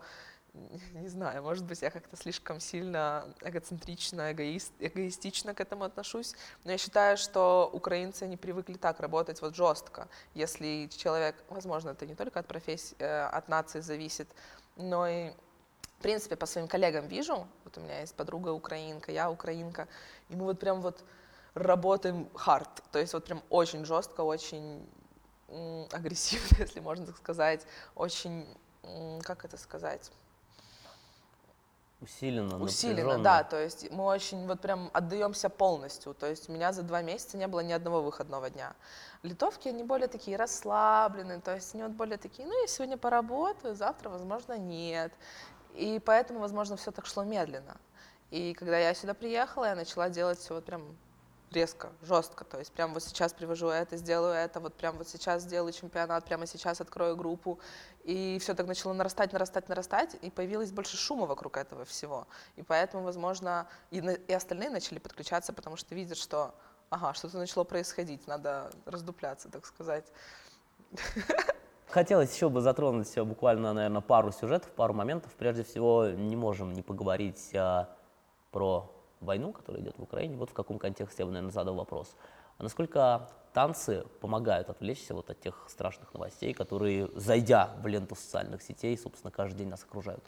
не 0.93 1.07
знаю, 1.07 1.43
может 1.43 1.65
быть, 1.65 1.81
я 1.81 1.89
как-то 1.89 2.15
слишком 2.17 2.59
сильно 2.59 3.25
эгоцентрично, 3.41 4.31
эгоист, 4.31 4.71
эгоистично 4.79 5.53
к 5.53 5.61
этому 5.61 5.83
отношусь, 5.83 6.33
но 6.63 6.71
я 6.71 6.77
считаю, 6.77 7.17
что 7.17 7.69
украинцы, 7.71 8.23
они 8.23 8.37
привыкли 8.37 8.75
так 8.75 8.99
работать 8.99 9.41
вот 9.41 9.55
жестко. 9.55 10.07
Если 10.33 10.89
человек, 10.95 11.35
возможно, 11.49 11.91
это 11.91 12.05
не 12.05 12.15
только 12.15 12.39
от 12.39 12.47
профессии, 12.47 12.95
э, 12.99 13.23
от 13.25 13.47
нации 13.49 13.81
зависит, 13.81 14.27
но 14.75 15.07
и 15.07 15.31
в 15.99 16.01
принципе, 16.01 16.35
по 16.35 16.47
своим 16.47 16.67
коллегам 16.67 17.07
вижу, 17.07 17.47
вот 17.63 17.77
у 17.77 17.81
меня 17.81 17.99
есть 17.99 18.15
подруга 18.15 18.49
украинка, 18.49 19.11
я 19.11 19.29
украинка, 19.29 19.87
и 20.29 20.35
мы 20.35 20.45
вот 20.45 20.59
прям 20.59 20.81
вот 20.81 21.03
работаем 21.53 22.27
hard, 22.33 22.69
то 22.91 22.97
есть 22.97 23.13
вот 23.13 23.25
прям 23.25 23.43
очень 23.51 23.85
жестко, 23.85 24.21
очень 24.21 24.83
агрессивно, 25.91 26.55
если 26.59 26.79
можно 26.79 27.05
так 27.05 27.17
сказать, 27.17 27.67
очень, 27.93 28.47
как 29.21 29.45
это 29.45 29.57
сказать, 29.57 30.11
Усиленно, 32.01 32.57
усиленно, 32.59 33.19
да, 33.19 33.43
то 33.43 33.61
есть 33.61 33.91
мы 33.91 34.05
очень 34.05 34.47
вот 34.47 34.59
прям 34.59 34.89
отдаемся 34.91 35.49
полностью, 35.49 36.15
то 36.15 36.25
есть 36.25 36.49
у 36.49 36.51
меня 36.51 36.73
за 36.73 36.81
два 36.81 37.03
месяца 37.03 37.37
не 37.37 37.47
было 37.47 37.59
ни 37.59 37.71
одного 37.71 38.01
выходного 38.01 38.49
дня. 38.49 38.73
Литовки, 39.21 39.67
они 39.67 39.83
более 39.83 40.07
такие 40.07 40.35
расслабленные, 40.35 41.41
то 41.41 41.53
есть 41.53 41.75
они 41.75 41.83
вот 41.83 41.91
более 41.91 42.17
такие, 42.17 42.47
ну 42.47 42.59
я 42.59 42.67
сегодня 42.67 42.97
поработаю, 42.97 43.75
завтра, 43.75 44.09
возможно, 44.09 44.57
нет. 44.57 45.13
И 45.75 46.01
поэтому, 46.03 46.39
возможно, 46.39 46.75
все 46.75 46.91
так 46.91 47.05
шло 47.05 47.23
медленно. 47.23 47.77
И 48.31 48.55
когда 48.55 48.79
я 48.79 48.95
сюда 48.95 49.13
приехала, 49.13 49.65
я 49.65 49.75
начала 49.75 50.09
делать 50.09 50.39
все 50.39 50.55
вот 50.55 50.65
прям 50.65 50.97
резко, 51.51 51.89
жестко. 52.01 52.45
То 52.45 52.59
есть 52.59 52.71
прям 52.71 52.93
вот 52.93 53.03
сейчас 53.03 53.33
привожу 53.33 53.67
это, 53.67 53.97
сделаю 53.97 54.33
это, 54.33 54.59
вот 54.59 54.73
прям 54.73 54.97
вот 54.97 55.07
сейчас 55.07 55.43
сделаю 55.43 55.73
чемпионат, 55.73 56.25
прямо 56.25 56.45
сейчас 56.45 56.81
открою 56.81 57.15
группу. 57.15 57.59
И 58.03 58.37
все 58.39 58.53
так 58.53 58.67
начало 58.67 58.93
нарастать, 58.93 59.33
нарастать, 59.33 59.69
нарастать, 59.69 60.15
и 60.21 60.29
появилось 60.29 60.71
больше 60.71 60.97
шума 60.97 61.25
вокруг 61.25 61.57
этого 61.57 61.85
всего. 61.85 62.27
И 62.55 62.63
поэтому, 62.63 63.03
возможно, 63.03 63.67
и, 63.91 63.99
и 63.99 64.33
остальные 64.33 64.69
начали 64.69 64.99
подключаться, 64.99 65.53
потому 65.53 65.77
что 65.77 65.95
видят, 65.95 66.17
что 66.17 66.55
ага, 66.89 67.13
что-то 67.13 67.37
начало 67.37 67.63
происходить, 67.63 68.27
надо 68.27 68.71
раздупляться, 68.85 69.49
так 69.49 69.65
сказать. 69.65 70.11
Хотелось 71.91 72.33
еще 72.33 72.49
бы 72.49 72.61
затронуть 72.61 73.17
э, 73.17 73.23
буквально, 73.23 73.73
наверное, 73.73 74.01
пару 74.01 74.31
сюжетов, 74.31 74.71
пару 74.71 74.93
моментов. 74.93 75.33
Прежде 75.37 75.63
всего, 75.63 76.07
не 76.07 76.37
можем 76.37 76.71
не 76.71 76.81
поговорить 76.81 77.51
а, 77.53 77.89
про 78.51 78.89
войну, 79.21 79.53
которая 79.53 79.81
идет 79.81 79.97
в 79.97 80.03
Украине. 80.03 80.35
Вот 80.35 80.49
в 80.49 80.53
каком 80.53 80.79
контексте 80.79 81.23
я 81.23 81.25
бы, 81.25 81.31
наверное, 81.31 81.53
задал 81.53 81.75
вопрос. 81.75 82.15
А 82.57 82.63
насколько 82.63 83.29
танцы 83.53 84.03
помогают 84.19 84.69
отвлечься 84.69 85.13
вот 85.13 85.29
от 85.29 85.39
тех 85.39 85.65
страшных 85.67 86.13
новостей, 86.13 86.53
которые, 86.53 87.09
зайдя 87.15 87.73
в 87.81 87.87
ленту 87.87 88.15
социальных 88.15 88.61
сетей, 88.61 88.97
собственно, 88.97 89.31
каждый 89.31 89.59
день 89.59 89.69
нас 89.69 89.83
окружают? 89.83 90.23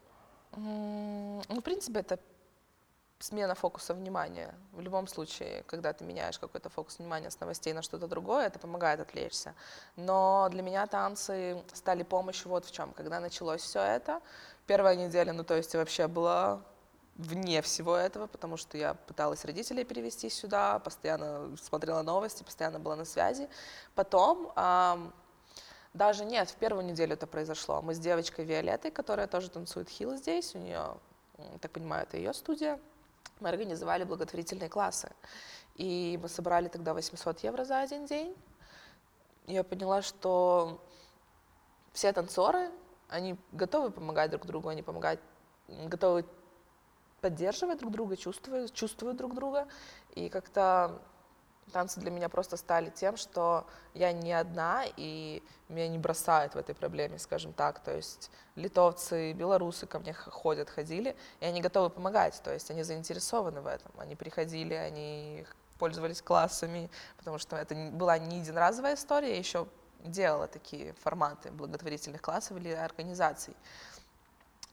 Ну, 0.56 1.42
в 1.50 1.62
принципе, 1.62 2.00
это 2.00 2.20
смена 3.20 3.56
фокуса 3.56 3.94
внимания. 3.94 4.54
В 4.74 4.82
любом 4.82 5.08
случае, 5.08 5.64
когда 5.68 5.94
ты 5.94 6.04
меняешь 6.04 6.38
какой-то 6.38 6.70
фокус 6.70 7.00
внимания 7.00 7.32
с 7.32 7.40
новостей 7.40 7.74
на 7.74 7.82
что-то 7.82 8.08
другое, 8.08 8.48
это 8.48 8.60
помогает 8.60 9.00
отвлечься. 9.00 9.56
Но 9.96 10.50
для 10.52 10.62
меня 10.62 10.86
танцы 10.88 11.64
стали 11.74 12.04
помощью 12.04 12.50
вот 12.50 12.66
в 12.66 12.72
чем. 12.72 12.92
Когда 12.94 13.20
началось 13.20 13.62
все 13.62 13.80
это, 13.80 14.22
первая 14.68 14.96
неделя, 14.96 15.32
ну 15.32 15.44
то 15.44 15.56
есть 15.56 15.74
вообще 15.74 16.08
была 16.08 16.62
вне 17.16 17.62
всего 17.62 17.96
этого, 17.96 18.28
потому 18.28 18.58
что 18.58 18.78
я 18.78 18.96
пыталась 18.96 19.46
родителей 19.46 19.84
перевести 19.84 20.30
сюда, 20.30 20.80
постоянно 20.80 21.56
смотрела 21.58 22.02
новости, 22.02 22.44
постоянно 22.44 22.80
была 22.80 22.96
на 22.96 23.06
связи. 23.06 23.48
Потом 23.94 24.52
ам, 24.56 25.14
даже 25.94 26.26
нет, 26.26 26.50
в 26.50 26.56
первую 26.56 26.86
неделю 26.86 27.14
это 27.14 27.28
произошло. 27.28 27.82
Мы 27.82 27.94
с 27.94 28.00
девочкой 28.00 28.46
Виолеттой, 28.46 28.90
которая 28.90 29.28
тоже 29.28 29.50
танцует 29.50 29.90
хил 29.90 30.16
здесь, 30.16 30.56
у 30.56 30.58
нее, 30.58 30.98
так 31.62 31.72
понимаю, 31.72 32.04
это 32.04 32.18
ее 32.18 32.34
студия. 32.34 32.80
мы 33.40 33.50
организовали 33.50 34.04
благотворительные 34.04 34.70
классы. 34.70 35.12
И 35.76 36.20
мы 36.22 36.30
собрали 36.30 36.68
тогда 36.68 36.94
800 36.94 37.40
евро 37.44 37.64
за 37.64 37.80
один 37.80 38.06
день. 38.06 38.36
Я 39.46 39.64
поняла, 39.64 40.02
что 40.02 40.82
все 41.92 42.12
танцоры, 42.12 42.72
они 43.10 43.36
готовы 43.52 43.92
помогать 43.92 44.32
друг 44.32 44.46
другу, 44.46 44.70
они 44.70 44.82
помогают, 44.82 45.20
готовы 45.68 46.26
поддерживать 47.24 47.80
друг 47.80 47.94
друга, 47.94 48.18
чувствуют, 48.18 48.74
чувствуют 48.74 49.16
друг 49.16 49.34
друга. 49.34 49.66
И 50.14 50.28
как-то 50.28 51.00
танцы 51.72 52.02
для 52.02 52.12
меня 52.12 52.28
просто 52.28 52.58
стали 52.58 52.90
тем, 52.90 53.16
что 53.16 53.66
я 53.94 54.12
не 54.12 54.34
одна, 54.34 54.84
и 54.98 55.42
меня 55.70 55.88
не 55.88 55.98
бросают 55.98 56.54
в 56.54 56.58
этой 56.58 56.76
проблеме, 56.76 57.18
скажем 57.20 57.54
так. 57.54 57.80
То 57.80 57.96
есть 57.96 58.30
литовцы, 58.56 59.32
белорусы 59.32 59.88
ко 59.88 60.00
мне 60.00 60.12
ходят, 60.14 60.70
ходили, 60.70 61.16
и 61.40 61.46
они 61.46 61.62
готовы 61.62 61.90
помогать, 61.90 62.42
то 62.44 62.52
есть 62.52 62.70
они 62.70 62.84
заинтересованы 62.84 63.62
в 63.62 63.68
этом. 63.68 63.92
Они 63.98 64.18
приходили, 64.18 64.74
они 64.74 65.46
пользовались 65.80 66.22
классами, 66.22 66.90
потому 67.18 67.38
что 67.38 67.56
это 67.56 67.74
была 67.94 68.18
не 68.18 68.40
единоразовая 68.40 68.96
история, 68.96 69.32
я 69.32 69.38
еще 69.38 69.66
делала 70.04 70.48
такие 70.48 70.94
форматы 71.02 71.52
благотворительных 71.52 72.22
классов 72.22 72.58
или 72.58 72.70
организаций. 72.70 73.56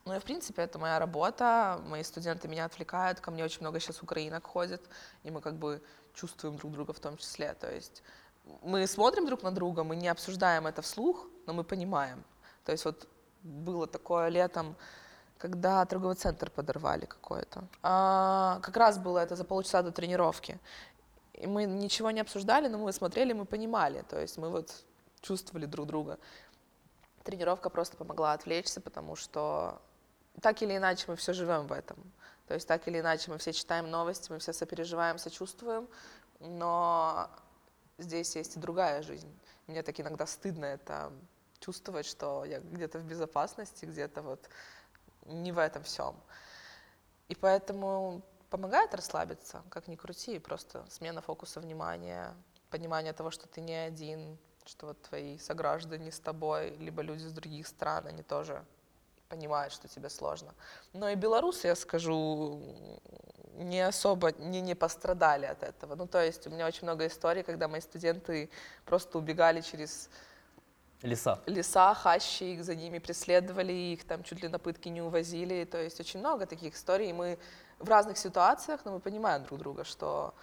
Ну 0.07 0.15
и, 0.15 0.19
в 0.19 0.25
принципе, 0.25 0.63
это 0.63 0.79
моя 0.79 0.99
работа, 0.99 1.81
мои 1.87 2.03
студенты 2.03 2.49
меня 2.49 2.65
отвлекают, 2.65 3.21
ко 3.21 3.31
мне 3.31 3.45
очень 3.45 3.61
много 3.61 3.81
сейчас 3.81 4.03
украинок 4.03 4.47
ходит, 4.47 4.81
и 5.25 5.31
мы 5.31 5.41
как 5.41 5.55
бы 5.55 5.83
чувствуем 6.15 6.57
друг 6.57 6.73
друга 6.73 6.93
в 6.93 7.01
том 7.01 7.17
числе. 7.17 7.55
То 7.55 7.71
есть 7.71 8.03
мы 8.63 8.87
смотрим 8.87 9.27
друг 9.27 9.43
на 9.43 9.51
друга, 9.51 9.85
мы 9.85 9.97
не 9.97 10.09
обсуждаем 10.09 10.67
это 10.67 10.83
вслух, 10.83 11.27
но 11.47 11.53
мы 11.53 11.65
понимаем. 11.65 12.25
То 12.65 12.73
есть 12.73 12.85
вот 12.85 13.09
было 13.43 13.87
такое 13.87 14.29
летом, 14.29 14.75
когда 15.39 15.85
торговый 15.87 16.17
центр 16.17 16.51
подорвали 16.51 17.07
какой-то. 17.07 17.65
А, 17.83 18.59
как 18.63 18.77
раз 18.77 18.99
было 18.99 19.19
это 19.19 19.37
за 19.37 19.45
полчаса 19.45 19.83
до 19.83 19.91
тренировки. 19.91 20.59
И 21.33 21.47
мы 21.47 21.65
ничего 21.65 22.11
не 22.11 22.21
обсуждали, 22.21 22.69
но 22.69 22.79
мы 22.79 22.93
смотрели, 22.93 23.33
мы 23.33 23.45
понимали. 23.45 24.03
То 24.09 24.21
есть 24.21 24.39
мы 24.39 24.51
вот 24.51 24.85
чувствовали 25.23 25.67
друг 25.67 25.87
друга. 25.87 26.19
Тренировка 27.25 27.71
просто 27.71 27.97
помогла 27.97 28.33
отвлечься, 28.33 28.81
потому 28.81 29.17
что 29.17 29.81
так 30.41 30.63
или 30.63 30.77
иначе 30.77 31.05
мы 31.09 31.17
все 31.17 31.33
живем 31.33 31.67
в 31.67 31.73
этом. 31.73 31.99
То 32.47 32.55
есть 32.55 32.67
так 32.67 32.89
или 32.89 32.99
иначе 33.01 33.31
мы 33.31 33.39
все 33.39 33.53
читаем 33.53 33.91
новости, 33.91 34.33
мы 34.33 34.39
все 34.39 34.53
сопереживаем, 34.53 35.19
сочувствуем, 35.19 35.89
но 36.41 37.31
здесь 37.99 38.35
есть 38.37 38.57
и 38.57 38.61
другая 38.61 39.03
жизнь. 39.03 39.33
Мне 39.67 39.83
так 39.83 40.01
иногда 40.01 40.27
стыдно 40.27 40.65
это 40.65 41.13
чувствовать, 41.61 42.07
что 42.07 42.45
я 42.45 42.59
где-то 42.59 42.99
в 42.99 43.05
безопасности, 43.05 43.85
где-то 43.85 44.23
вот 44.23 44.49
не 45.27 45.53
в 45.53 45.59
этом 45.59 45.85
всем. 45.85 46.17
И 47.29 47.35
поэтому 47.35 48.23
помогает 48.49 48.95
расслабиться, 48.95 49.63
как 49.69 49.87
ни 49.87 49.95
крути, 49.95 50.39
просто 50.39 50.85
смена 50.91 51.21
фокуса 51.21 51.61
внимания, 51.61 52.35
понимание 52.71 53.13
того, 53.13 53.31
что 53.31 53.47
ты 53.47 53.61
не 53.61 53.75
один, 53.75 54.39
что 54.65 54.87
вот 54.87 55.03
твои 55.03 55.39
сограждане 55.39 56.11
с 56.11 56.19
тобой, 56.19 56.71
либо 56.79 57.03
люди 57.03 57.25
из 57.25 57.33
других 57.33 57.69
стран, 57.69 58.07
они 58.09 58.23
тоже 58.23 58.65
понимают, 59.31 59.73
что 59.73 59.89
тебе 59.89 60.11
сложно. 60.11 60.55
Но 60.93 61.09
и 61.09 61.15
белорусы, 61.15 61.69
я 61.69 61.77
скажу, 61.77 62.61
не 63.55 63.81
особо 63.81 64.33
не, 64.33 64.61
не 64.61 64.75
пострадали 64.75 65.47
от 65.47 65.63
этого. 65.63 65.95
Ну, 65.95 66.07
то 66.07 66.23
есть 66.23 66.47
у 66.47 66.51
меня 66.51 66.67
очень 66.67 66.83
много 66.83 67.07
историй, 67.07 67.43
когда 67.43 67.69
мои 67.69 67.81
студенты 67.81 68.51
просто 68.85 69.19
убегали 69.19 69.61
через 69.61 70.11
леса, 71.03 71.39
леса 71.47 71.95
хащи, 71.95 72.55
их 72.55 72.65
за 72.65 72.75
ними 72.75 72.99
преследовали, 72.99 73.73
их 73.73 74.05
там 74.05 74.23
чуть 74.25 74.43
ли 74.43 74.49
на 74.49 74.59
пытки 74.59 74.89
не 74.89 75.01
увозили. 75.01 75.65
То 75.65 75.79
есть 75.79 76.01
очень 76.01 76.21
много 76.21 76.47
таких 76.47 76.75
историй. 76.75 77.11
И 77.11 77.13
мы 77.13 77.39
в 77.79 77.89
разных 77.89 78.19
ситуациях, 78.19 78.81
но 78.85 78.93
мы 78.93 79.01
понимаем 79.01 79.45
друг 79.45 79.61
друга, 79.61 79.85
что 79.85 80.35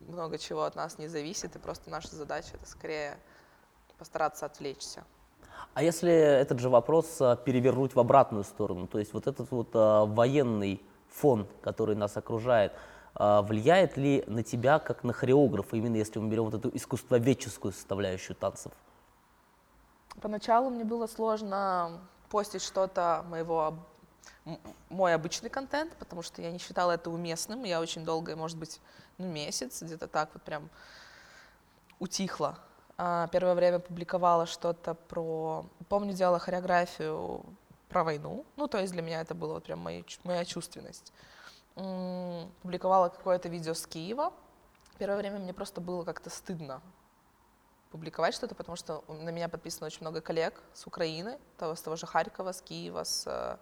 много 0.00 0.38
чего 0.38 0.62
от 0.62 0.76
нас 0.76 0.98
не 0.98 1.08
зависит, 1.08 1.56
и 1.56 1.58
просто 1.58 1.90
наша 1.90 2.14
задача 2.14 2.50
это 2.54 2.66
скорее 2.66 3.18
постараться 3.98 4.46
отвлечься. 4.46 5.04
А 5.74 5.82
если 5.82 6.12
этот 6.12 6.58
же 6.58 6.68
вопрос 6.68 7.20
а, 7.20 7.36
перевернуть 7.36 7.94
в 7.94 8.00
обратную 8.00 8.44
сторону, 8.44 8.86
то 8.86 8.98
есть 8.98 9.12
вот 9.12 9.26
этот 9.26 9.50
вот 9.50 9.68
а, 9.74 10.06
военный 10.06 10.82
фон, 11.08 11.46
который 11.62 11.94
нас 11.94 12.16
окружает, 12.16 12.72
а, 13.14 13.42
влияет 13.42 13.96
ли 13.96 14.24
на 14.26 14.42
тебя 14.42 14.78
как 14.78 15.04
на 15.04 15.12
хореографа, 15.12 15.76
именно 15.76 15.96
если 15.96 16.18
мы 16.18 16.28
берем 16.28 16.44
вот 16.44 16.54
эту 16.54 16.74
искусствоведческую 16.74 17.72
составляющую 17.72 18.36
танцев? 18.36 18.72
Поначалу 20.20 20.70
мне 20.70 20.84
было 20.84 21.06
сложно 21.06 22.00
постить 22.28 22.62
что-то 22.62 23.24
моего 23.28 23.74
мой 24.88 25.14
обычный 25.14 25.50
контент, 25.50 25.94
потому 25.96 26.22
что 26.22 26.40
я 26.42 26.50
не 26.50 26.58
считала 26.58 26.92
это 26.92 27.10
уместным. 27.10 27.64
Я 27.64 27.80
очень 27.80 28.04
долго, 28.04 28.34
может 28.34 28.56
быть, 28.56 28.80
ну, 29.18 29.26
месяц, 29.26 29.82
где-то 29.82 30.06
так 30.08 30.30
вот 30.32 30.42
прям 30.42 30.70
утихла 31.98 32.58
первое 32.98 33.54
время 33.54 33.78
публиковала 33.78 34.46
что-то 34.46 34.94
про... 34.94 35.64
Помню, 35.88 36.12
делала 36.12 36.40
хореографию 36.40 37.44
про 37.88 38.02
войну. 38.02 38.44
Ну, 38.56 38.66
то 38.66 38.78
есть 38.78 38.92
для 38.92 39.02
меня 39.02 39.20
это 39.20 39.34
было 39.34 39.54
вот 39.54 39.64
прям 39.64 39.78
моя, 39.78 40.02
моя 40.24 40.44
чувственность. 40.44 41.12
Публиковала 41.74 43.08
какое-то 43.08 43.48
видео 43.48 43.74
с 43.74 43.86
Киева. 43.86 44.32
Первое 44.98 45.16
время 45.16 45.38
мне 45.38 45.54
просто 45.54 45.80
было 45.80 46.02
как-то 46.04 46.28
стыдно 46.28 46.82
публиковать 47.90 48.34
что-то, 48.34 48.54
потому 48.54 48.76
что 48.76 49.04
на 49.06 49.30
меня 49.30 49.48
подписано 49.48 49.86
очень 49.86 50.00
много 50.00 50.20
коллег 50.20 50.60
с 50.74 50.86
Украины, 50.86 51.38
того, 51.56 51.74
с 51.74 51.80
того 51.80 51.96
же 51.96 52.06
Харькова, 52.06 52.52
с 52.52 52.60
Киева, 52.60 53.04
с, 53.04 53.58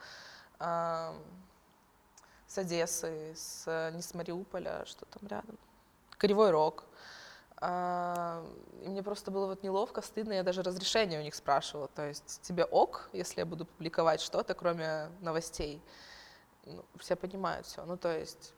э, 0.58 1.12
с 2.46 2.58
Одессы, 2.58 3.34
с, 3.36 3.90
не 3.92 4.02
с 4.02 4.14
Мариуполя, 4.14 4.84
что 4.86 5.04
там 5.04 5.28
рядом. 5.28 5.58
Кривой 6.18 6.50
Рог. 6.50 6.84
А, 6.84 6.86
и 7.62 8.88
мне 8.88 9.02
просто 9.02 9.30
было 9.30 9.46
вот 9.46 9.62
неловко, 9.62 10.02
стыдно, 10.02 10.34
я 10.34 10.42
даже 10.42 10.62
разрешение 10.62 11.20
у 11.20 11.22
них 11.22 11.34
спрашивала. 11.34 11.88
То 11.88 12.06
есть 12.06 12.40
тебе 12.42 12.64
ок, 12.64 13.08
если 13.12 13.40
я 13.40 13.46
буду 13.46 13.64
публиковать 13.64 14.20
что-то, 14.20 14.54
кроме 14.54 15.08
новостей? 15.20 15.82
Ну, 16.64 16.84
все 16.98 17.16
понимают 17.16 17.66
все. 17.66 17.84
Ну, 17.84 17.96
то 17.96 18.14
есть 18.14 18.52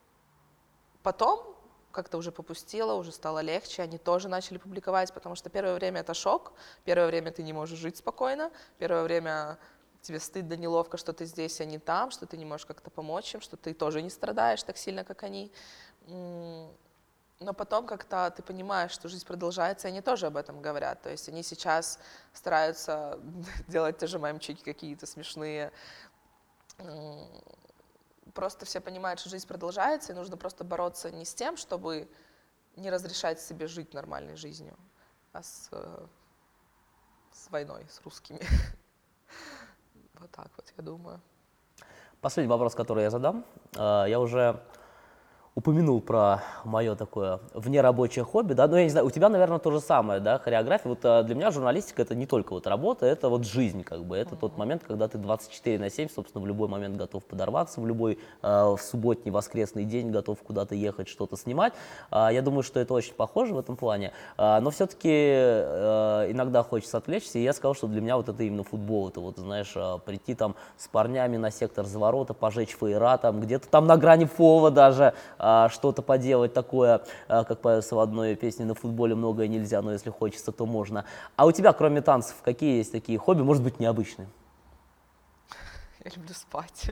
потом 1.02 1.54
как-то 1.92 2.18
уже 2.18 2.32
попустила, 2.32 2.94
уже 2.94 3.12
стало 3.12 3.38
легче, 3.40 3.82
они 3.82 3.98
тоже 3.98 4.28
начали 4.28 4.58
публиковать, 4.58 5.12
потому 5.12 5.34
что 5.34 5.48
первое 5.48 5.74
время 5.74 6.00
это 6.00 6.14
шок, 6.14 6.52
первое 6.84 7.06
время 7.06 7.30
ты 7.30 7.42
не 7.42 7.52
можешь 7.52 7.78
жить 7.78 7.96
спокойно, 7.96 8.50
первое 8.78 9.02
время 9.04 9.58
тебе 10.00 10.20
стыдно, 10.20 10.54
неловко, 10.54 10.96
что 10.96 11.12
ты 11.12 11.24
здесь, 11.24 11.60
а 11.60 11.64
не 11.64 11.78
там, 11.78 12.10
что 12.10 12.26
ты 12.26 12.36
не 12.36 12.44
можешь 12.44 12.66
как-то 12.66 12.90
помочь 12.90 13.34
им, 13.34 13.40
что 13.40 13.56
ты 13.56 13.74
тоже 13.74 14.02
не 14.02 14.10
страдаешь 14.10 14.62
так 14.62 14.76
сильно, 14.76 15.04
как 15.04 15.22
они. 15.22 15.52
Но 17.40 17.54
потом 17.54 17.86
как-то 17.86 18.32
ты 18.36 18.42
понимаешь, 18.42 18.90
что 18.90 19.08
жизнь 19.08 19.24
продолжается, 19.24 19.86
и 19.86 19.90
они 19.92 20.00
тоже 20.00 20.26
об 20.26 20.36
этом 20.36 20.60
говорят. 20.60 21.02
То 21.02 21.10
есть 21.10 21.28
они 21.28 21.44
сейчас 21.44 22.00
стараются 22.32 23.20
делать 23.68 23.98
те 23.98 24.06
же 24.08 24.18
мемчики 24.18 24.62
какие-то 24.62 25.06
смешные. 25.06 25.72
Просто 28.34 28.66
все 28.66 28.80
понимают, 28.80 29.20
что 29.20 29.30
жизнь 29.30 29.46
продолжается, 29.46 30.12
и 30.12 30.16
нужно 30.16 30.36
просто 30.36 30.64
бороться 30.64 31.10
не 31.10 31.24
с 31.24 31.34
тем, 31.34 31.56
чтобы 31.56 32.08
не 32.76 32.90
разрешать 32.90 33.40
себе 33.40 33.66
жить 33.66 33.94
нормальной 33.94 34.36
жизнью, 34.36 34.76
а 35.32 35.42
с, 35.42 35.70
с 37.32 37.50
войной, 37.50 37.86
с 37.88 38.00
русскими. 38.02 38.40
Вот 40.20 40.32
так 40.32 40.50
вот, 40.56 40.72
я 40.76 40.82
думаю. 40.82 41.20
Последний 42.20 42.50
вопрос, 42.50 42.74
который 42.74 43.04
я 43.04 43.10
задам. 43.10 43.44
А, 43.76 44.04
я 44.06 44.18
уже 44.18 44.60
упомянул 45.58 46.00
про 46.00 46.44
мое 46.64 46.94
такое 46.94 47.40
внерабочее 47.52 48.24
хобби, 48.24 48.52
да, 48.52 48.68
но 48.68 48.78
я 48.78 48.84
не 48.84 48.90
знаю, 48.90 49.04
у 49.08 49.10
тебя, 49.10 49.28
наверное, 49.28 49.58
то 49.58 49.72
же 49.72 49.80
самое, 49.80 50.20
да, 50.20 50.38
хореография. 50.38 50.88
Вот 50.88 51.00
а, 51.02 51.24
для 51.24 51.34
меня 51.34 51.50
журналистика 51.50 52.02
это 52.02 52.14
не 52.14 52.26
только 52.26 52.52
вот 52.52 52.68
работа, 52.68 53.06
это 53.06 53.28
вот 53.28 53.44
жизнь, 53.44 53.82
как 53.82 54.04
бы, 54.04 54.16
это 54.16 54.36
mm-hmm. 54.36 54.38
тот 54.38 54.56
момент, 54.56 54.84
когда 54.86 55.08
ты 55.08 55.18
24 55.18 55.80
на 55.80 55.90
7, 55.90 56.10
собственно, 56.14 56.44
в 56.44 56.46
любой 56.46 56.68
момент 56.68 56.96
готов 56.96 57.24
подорваться, 57.24 57.80
в 57.80 57.86
любой 57.88 58.20
э, 58.40 58.46
в 58.46 58.78
субботний, 58.78 59.32
воскресный 59.32 59.84
день 59.84 60.12
готов 60.12 60.38
куда-то 60.44 60.76
ехать, 60.76 61.08
что-то 61.08 61.36
снимать. 61.36 61.72
Э, 62.12 62.28
я 62.30 62.40
думаю, 62.40 62.62
что 62.62 62.78
это 62.78 62.94
очень 62.94 63.14
похоже 63.14 63.54
в 63.54 63.58
этом 63.58 63.76
плане, 63.76 64.12
э, 64.36 64.60
но 64.60 64.70
все-таки 64.70 65.10
э, 65.10 66.30
иногда 66.30 66.62
хочется 66.62 66.98
отвлечься, 66.98 67.40
и 67.40 67.42
я 67.42 67.52
сказал, 67.52 67.74
что 67.74 67.88
для 67.88 68.00
меня 68.00 68.16
вот 68.16 68.28
это 68.28 68.44
именно 68.44 68.62
футбол, 68.62 69.08
это 69.08 69.18
вот, 69.18 69.38
знаешь, 69.38 69.72
э, 69.74 69.98
прийти 70.06 70.36
там 70.36 70.54
с 70.76 70.86
парнями 70.86 71.36
на 71.36 71.50
сектор 71.50 71.84
заворота, 71.84 72.32
пожечь 72.32 72.76
фейера, 72.78 73.16
там 73.18 73.40
где-то 73.40 73.68
там 73.68 73.88
на 73.88 73.96
грани 73.96 74.26
фова 74.26 74.70
даже, 74.70 75.14
э, 75.40 75.47
а, 75.50 75.70
что-то 75.70 76.02
поделать 76.02 76.52
такое, 76.52 77.02
а, 77.26 77.44
как 77.44 77.62
поется 77.62 77.94
в 77.94 78.00
одной 78.00 78.36
песне 78.36 78.66
на 78.66 78.74
футболе 78.74 79.14
многое 79.14 79.48
нельзя, 79.48 79.80
но 79.80 79.92
если 79.92 80.10
хочется, 80.10 80.52
то 80.52 80.66
можно. 80.66 81.06
А 81.36 81.46
у 81.46 81.52
тебя, 81.52 81.72
кроме 81.72 82.02
танцев, 82.02 82.36
какие 82.44 82.76
есть 82.76 82.92
такие 82.92 83.18
хобби, 83.18 83.40
может 83.40 83.62
быть, 83.62 83.80
необычные? 83.80 84.28
Я 86.04 86.10
люблю 86.14 86.34
спать. 86.34 86.90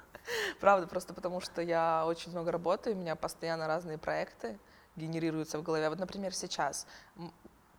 Правда, 0.60 0.86
просто 0.86 1.12
потому 1.12 1.42
что 1.42 1.60
я 1.60 2.04
очень 2.06 2.32
много 2.32 2.50
работаю, 2.50 2.96
у 2.96 2.98
меня 2.98 3.14
постоянно 3.14 3.66
разные 3.66 3.98
проекты 3.98 4.58
генерируются 4.96 5.58
в 5.58 5.62
голове. 5.62 5.90
Вот, 5.90 5.98
например, 5.98 6.34
сейчас 6.34 6.86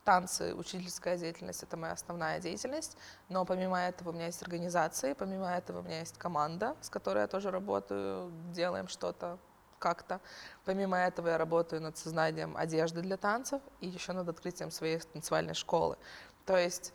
танцы, 0.04 0.54
учительская 0.54 1.18
деятельность— 1.18 1.64
это 1.64 1.76
моя 1.76 1.94
основная 1.94 2.40
деятельность, 2.40 2.98
но 3.30 3.46
помимо 3.46 3.80
этого 3.80 4.12
у 4.12 4.14
меня 4.14 4.28
есть 4.28 4.44
организации, 4.44 5.14
помимо 5.14 5.50
этого 5.50 5.80
у 5.80 5.82
меня 5.82 6.02
есть 6.02 6.20
команда, 6.20 6.76
с 6.82 6.90
которой 6.90 7.22
я 7.22 7.28
тоже 7.28 7.50
работаю, 7.50 8.32
делаем 8.54 8.88
что-то 8.88 9.40
как-то. 9.80 10.20
Помимо 10.66 10.98
этого 10.98 11.30
я 11.30 11.38
работаю 11.38 11.82
над 11.82 11.98
созданием 11.98 12.56
одежды 12.56 13.02
для 13.02 13.18
танцев 13.18 13.62
и 13.80 13.88
еще 13.88 14.14
над 14.14 14.30
открытием 14.30 14.72
своей 14.72 15.00
танцевальной 15.00 15.54
школы. 15.56 15.98
То 16.46 16.58
есть 16.58 16.94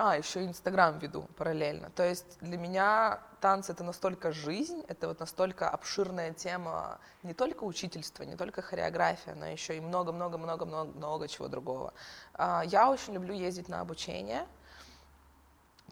а, 0.00 0.16
еще 0.16 0.44
Инстаграм 0.44 0.96
веду 1.00 1.22
параллельно. 1.36 1.90
То 1.90 2.08
есть 2.08 2.38
для 2.40 2.56
меня 2.56 3.20
танцы 3.40 3.72
это 3.72 3.82
настолько 3.82 4.30
жизнь, 4.30 4.84
это 4.86 5.08
вот 5.08 5.18
настолько 5.18 5.68
обширная 5.68 6.32
тема 6.32 7.00
не 7.24 7.34
только 7.34 7.64
учительства, 7.64 8.22
не 8.22 8.36
только 8.36 8.62
хореография, 8.62 9.34
но 9.34 9.46
еще 9.46 9.76
и 9.76 9.80
много-много-много-много 9.80 11.26
чего 11.26 11.48
другого. 11.48 11.92
А, 12.34 12.62
я 12.66 12.88
очень 12.90 13.12
люблю 13.12 13.34
ездить 13.34 13.68
на 13.68 13.80
обучение, 13.80 14.46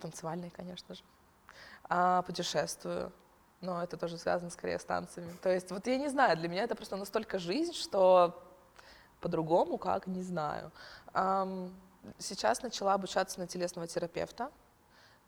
танцевальные, 0.01 0.53
конечно 0.53 0.95
же. 0.95 1.03
А, 1.88 2.23
путешествую, 2.23 3.12
но 3.67 3.83
это 3.83 3.97
тоже 3.97 4.17
связано 4.17 4.51
скорее 4.51 4.79
с 4.79 4.85
танцами. 4.85 5.31
То 5.43 5.53
есть 5.53 5.71
вот 5.71 5.87
я 5.87 5.99
не 5.99 6.09
знаю, 6.09 6.37
для 6.37 6.49
меня 6.49 6.63
это 6.63 6.77
просто 6.77 6.97
настолько 6.97 7.39
жизнь, 7.39 7.73
что 7.73 8.43
по-другому 9.21 9.77
как, 9.77 10.07
не 10.07 10.23
знаю. 10.23 10.71
Сейчас 12.19 12.63
начала 12.63 12.95
обучаться 12.95 13.41
на 13.41 13.49
телесного 13.49 13.89
терапевта, 13.89 14.53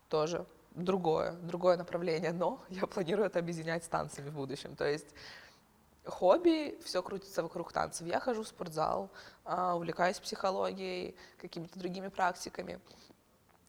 тоже 0.07 0.45
другое, 0.71 1.33
другое 1.33 1.75
направление, 1.75 2.31
но 2.31 2.63
я 2.69 2.87
планирую 2.87 3.25
это 3.25 3.39
объединять 3.39 3.83
с 3.83 3.87
танцами 3.87 4.29
в 4.29 4.33
будущем. 4.33 4.75
То 4.75 4.85
есть 4.85 5.07
хобби, 6.05 6.79
все 6.85 7.03
крутится 7.03 7.43
вокруг 7.43 7.73
танцев. 7.73 8.07
Я 8.07 8.21
хожу 8.21 8.43
в 8.43 8.47
спортзал, 8.47 9.09
а, 9.43 9.75
увлекаюсь 9.75 10.19
психологией, 10.19 11.17
какими-то 11.41 11.77
другими 11.77 12.07
практиками, 12.07 12.79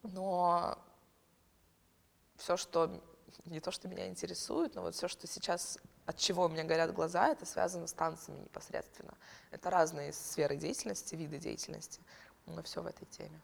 но 0.03 0.77
все, 2.37 2.55
что 2.55 3.01
не 3.45 3.59
то, 3.59 3.71
что 3.71 3.87
меня 3.87 4.07
интересует, 4.07 4.75
но 4.75 4.81
вот 4.81 4.95
все, 4.95 5.07
что 5.07 5.27
сейчас, 5.27 5.77
от 6.05 6.17
чего 6.17 6.45
у 6.45 6.49
меня 6.49 6.63
горят 6.63 6.93
глаза, 6.93 7.29
это 7.29 7.45
связано 7.45 7.87
с 7.87 7.93
танцами 7.93 8.39
непосредственно. 8.39 9.13
Это 9.51 9.69
разные 9.69 10.13
сферы 10.13 10.55
деятельности, 10.55 11.15
виды 11.15 11.37
деятельности 11.37 12.01
но 12.45 12.63
все 12.63 12.81
в 12.81 12.87
этой 12.87 13.05
теме. 13.05 13.39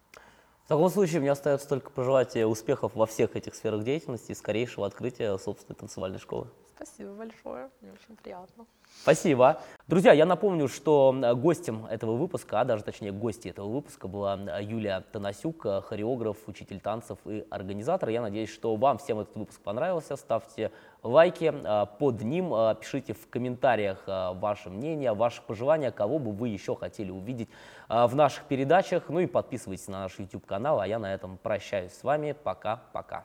В 0.64 0.68
таком 0.68 0.90
случае 0.90 1.20
мне 1.20 1.30
остается 1.30 1.66
только 1.68 1.90
пожелать 1.90 2.36
успехов 2.36 2.94
во 2.94 3.06
всех 3.06 3.36
этих 3.36 3.54
сферах 3.54 3.84
деятельности 3.84 4.32
и 4.32 4.34
скорейшего 4.34 4.86
открытия 4.86 5.36
собственной 5.38 5.76
танцевальной 5.76 6.18
школы. 6.18 6.48
Спасибо 6.80 7.10
большое, 7.14 7.70
мне 7.80 7.90
очень 7.90 8.16
приятно. 8.22 8.64
Спасибо. 9.02 9.60
Друзья, 9.88 10.12
я 10.12 10.24
напомню, 10.24 10.68
что 10.68 11.12
гостем 11.34 11.86
этого 11.86 12.14
выпуска, 12.14 12.60
а 12.60 12.64
даже 12.64 12.84
точнее 12.84 13.10
гости 13.10 13.48
этого 13.48 13.68
выпуска 13.68 14.06
была 14.06 14.34
Юлия 14.60 15.00
Танасюк, 15.10 15.62
хореограф, 15.62 16.36
учитель 16.46 16.78
танцев 16.78 17.18
и 17.24 17.44
организатор. 17.50 18.10
Я 18.10 18.22
надеюсь, 18.22 18.50
что 18.50 18.76
вам 18.76 18.98
всем 18.98 19.18
этот 19.18 19.34
выпуск 19.34 19.60
понравился. 19.60 20.14
Ставьте 20.14 20.70
лайки 21.02 21.52
под 21.98 22.22
ним, 22.22 22.50
пишите 22.76 23.12
в 23.12 23.28
комментариях 23.28 24.04
ваше 24.06 24.70
мнение, 24.70 25.12
ваши 25.14 25.42
пожелания, 25.42 25.90
кого 25.90 26.20
бы 26.20 26.30
вы 26.30 26.50
еще 26.50 26.76
хотели 26.76 27.10
увидеть 27.10 27.48
в 27.88 28.14
наших 28.14 28.44
передачах. 28.44 29.08
Ну 29.08 29.18
и 29.18 29.26
подписывайтесь 29.26 29.88
на 29.88 30.02
наш 30.02 30.16
YouTube 30.16 30.46
канал, 30.46 30.78
а 30.78 30.86
я 30.86 31.00
на 31.00 31.12
этом 31.12 31.38
прощаюсь 31.38 31.92
с 31.92 32.04
вами. 32.04 32.36
Пока-пока. 32.40 33.24